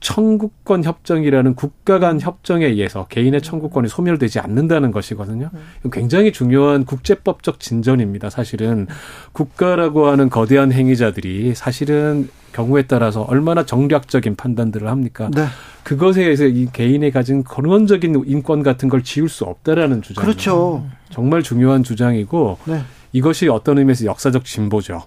청구권 0.00 0.82
협정이라는 0.82 1.54
국가 1.54 1.98
간 1.98 2.20
협정에 2.20 2.66
의해서 2.66 3.06
개인의 3.08 3.42
청구권이 3.42 3.88
소멸되지 3.88 4.40
않는다는 4.40 4.90
것이거든요. 4.90 5.50
굉장히 5.92 6.32
중요한 6.32 6.84
국제법적 6.84 7.60
진전입니다. 7.60 8.30
사실은 8.30 8.86
국가라고 9.32 10.08
하는 10.08 10.30
거대한 10.30 10.72
행위자들이 10.72 11.54
사실은 11.54 12.28
경우에 12.52 12.82
따라서 12.82 13.22
얼마나 13.22 13.64
정략적인 13.64 14.36
판단들을 14.36 14.88
합니까? 14.88 15.30
네. 15.34 15.46
그것에 15.82 16.22
의해서 16.22 16.44
이 16.44 16.68
개인이 16.72 17.10
가진 17.10 17.42
근원적인 17.42 18.24
인권 18.26 18.62
같은 18.62 18.88
걸 18.88 19.02
지울 19.02 19.28
수 19.28 19.44
없다라는 19.44 20.02
주장. 20.02 20.24
그렇죠. 20.24 20.86
정말 21.10 21.42
중요한 21.42 21.82
주장이고 21.82 22.58
네. 22.64 22.82
이것이 23.12 23.48
어떤 23.48 23.78
의미에서 23.78 24.04
역사적 24.04 24.44
진보죠. 24.44 25.02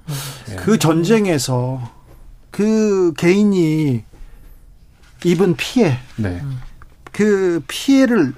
그 0.58 0.78
전쟁에서 0.78 1.82
그 2.52 3.14
개인이 3.18 4.04
입은 5.26 5.56
피해. 5.56 5.98
네. 6.18 6.42
그 7.12 7.64
피해를 7.68 8.34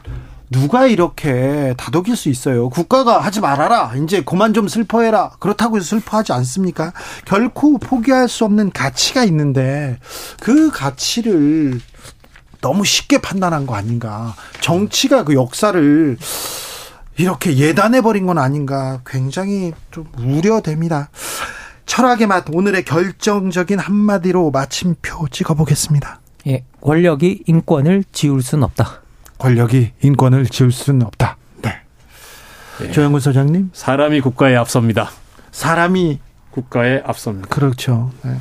누가 0.49 0.85
이렇게 0.85 1.73
다독일 1.77 2.15
수 2.15 2.29
있어요? 2.29 2.69
국가가 2.69 3.19
하지 3.19 3.41
말아라. 3.41 3.93
이제 4.03 4.21
그만 4.23 4.53
좀 4.53 4.67
슬퍼해라. 4.67 5.31
그렇다고 5.39 5.77
해서 5.77 5.85
슬퍼하지 5.85 6.33
않습니까? 6.33 6.93
결코 7.25 7.77
포기할 7.77 8.29
수 8.29 8.45
없는 8.45 8.71
가치가 8.71 9.23
있는데 9.23 9.97
그 10.39 10.71
가치를 10.71 11.79
너무 12.61 12.85
쉽게 12.85 13.19
판단한 13.19 13.65
거 13.65 13.75
아닌가. 13.75 14.35
정치가 14.61 15.23
그 15.23 15.33
역사를 15.33 16.17
이렇게 17.17 17.57
예단해 17.57 18.01
버린 18.01 18.25
건 18.25 18.37
아닌가. 18.37 19.01
굉장히 19.05 19.73
좀 19.91 20.05
우려됩니다. 20.17 21.09
철학의 21.85 22.27
맛 22.27 22.45
오늘의 22.51 22.83
결정적인 22.85 23.79
한마디로 23.79 24.51
마침표 24.51 25.29
찍어보겠습니다. 25.29 26.19
예, 26.47 26.65
권력이 26.81 27.43
인권을 27.47 28.03
지울 28.11 28.41
수는 28.41 28.63
없다. 28.63 29.04
권력이 29.37 29.91
인권을 30.01 30.45
지울 30.47 30.71
수는 30.71 31.05
없다. 31.05 31.37
네. 31.61 31.73
네. 32.79 32.91
조영근 32.91 33.19
소장님. 33.19 33.71
사람이 33.73 34.21
국가에 34.21 34.55
앞섭니다. 34.55 35.09
사람이 35.51 36.19
국가에 36.51 37.01
앞섭니다. 37.05 37.49
그렇죠. 37.49 38.11
네. 38.23 38.35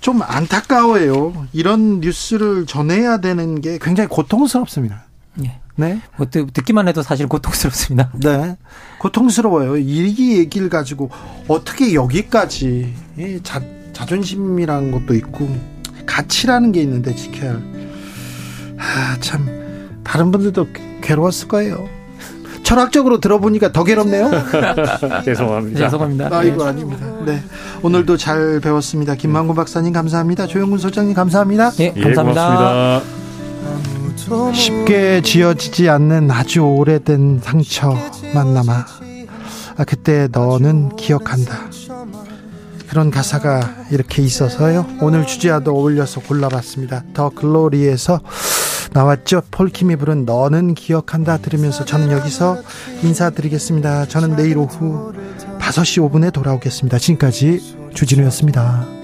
좀 0.00 0.22
안타까워요. 0.22 1.46
이런 1.52 2.00
뉴스를 2.00 2.64
전해야 2.66 3.18
되는 3.18 3.60
게 3.60 3.78
굉장히 3.80 4.08
고통스럽습니다. 4.08 5.04
예. 5.44 5.60
네. 5.76 6.00
뭐 6.16 6.26
듣기만 6.30 6.88
해도 6.88 7.02
사실 7.02 7.26
고통스럽습니다. 7.28 8.10
네. 8.20 8.56
고통스러워요. 8.98 9.76
이 9.76 10.38
얘기를 10.38 10.68
가지고 10.68 11.10
어떻게 11.48 11.94
여기까지 11.94 12.94
자, 13.42 13.62
자존심이라는 13.92 14.90
것도 14.90 15.14
있고 15.14 15.48
가치라는 16.06 16.72
게 16.72 16.80
있는데 16.82 17.14
지켜야 17.14 17.52
할. 17.52 17.79
아, 18.80 19.16
참 19.20 20.00
다른 20.02 20.30
분들도 20.30 20.68
괴로웠을 21.02 21.48
거예요. 21.48 21.88
철학적으로 22.62 23.20
들어보니까 23.20 23.72
더 23.72 23.84
괴롭네요. 23.84 24.30
죄송합니다. 25.24 25.80
죄송합니다. 25.80 26.28
아, 26.32 26.42
이거 26.42 26.66
아닙니다. 26.66 27.06
네. 27.26 27.42
오늘도 27.82 28.16
잘 28.16 28.60
배웠습니다. 28.60 29.14
김만구 29.14 29.54
박사님 29.54 29.92
감사합니다. 29.92 30.46
조영군 30.46 30.78
소장님 30.78 31.14
감사합니다. 31.14 31.72
예, 31.80 31.90
감사합니다. 31.92 33.00
예, 33.02 34.52
쉽게 34.54 35.22
지어지지 35.22 35.88
않는 35.88 36.30
아주 36.30 36.60
오래된 36.60 37.40
상처만 37.42 38.54
남아. 38.54 38.86
아, 39.76 39.84
그때 39.84 40.28
너는 40.30 40.94
기억한다. 40.96 41.70
그런 42.88 43.10
가사가 43.10 43.86
이렇게 43.90 44.22
있어서요. 44.22 44.86
오늘 45.00 45.26
주제와도 45.26 45.72
어울려서 45.76 46.20
골라봤습니다. 46.22 47.04
더 47.14 47.30
글로리에서 47.30 48.20
나왔죠. 48.92 49.42
폴킴이 49.50 49.96
부른 49.96 50.24
너는 50.24 50.74
기억한다 50.74 51.38
들으면서 51.38 51.84
저는 51.84 52.10
여기서 52.10 52.58
인사드리겠습니다. 53.02 54.06
저는 54.06 54.36
내일 54.36 54.58
오후 54.58 55.12
5시 55.58 56.10
5분에 56.10 56.32
돌아오겠습니다. 56.32 56.98
지금까지 56.98 57.90
주진우였습니다. 57.94 58.99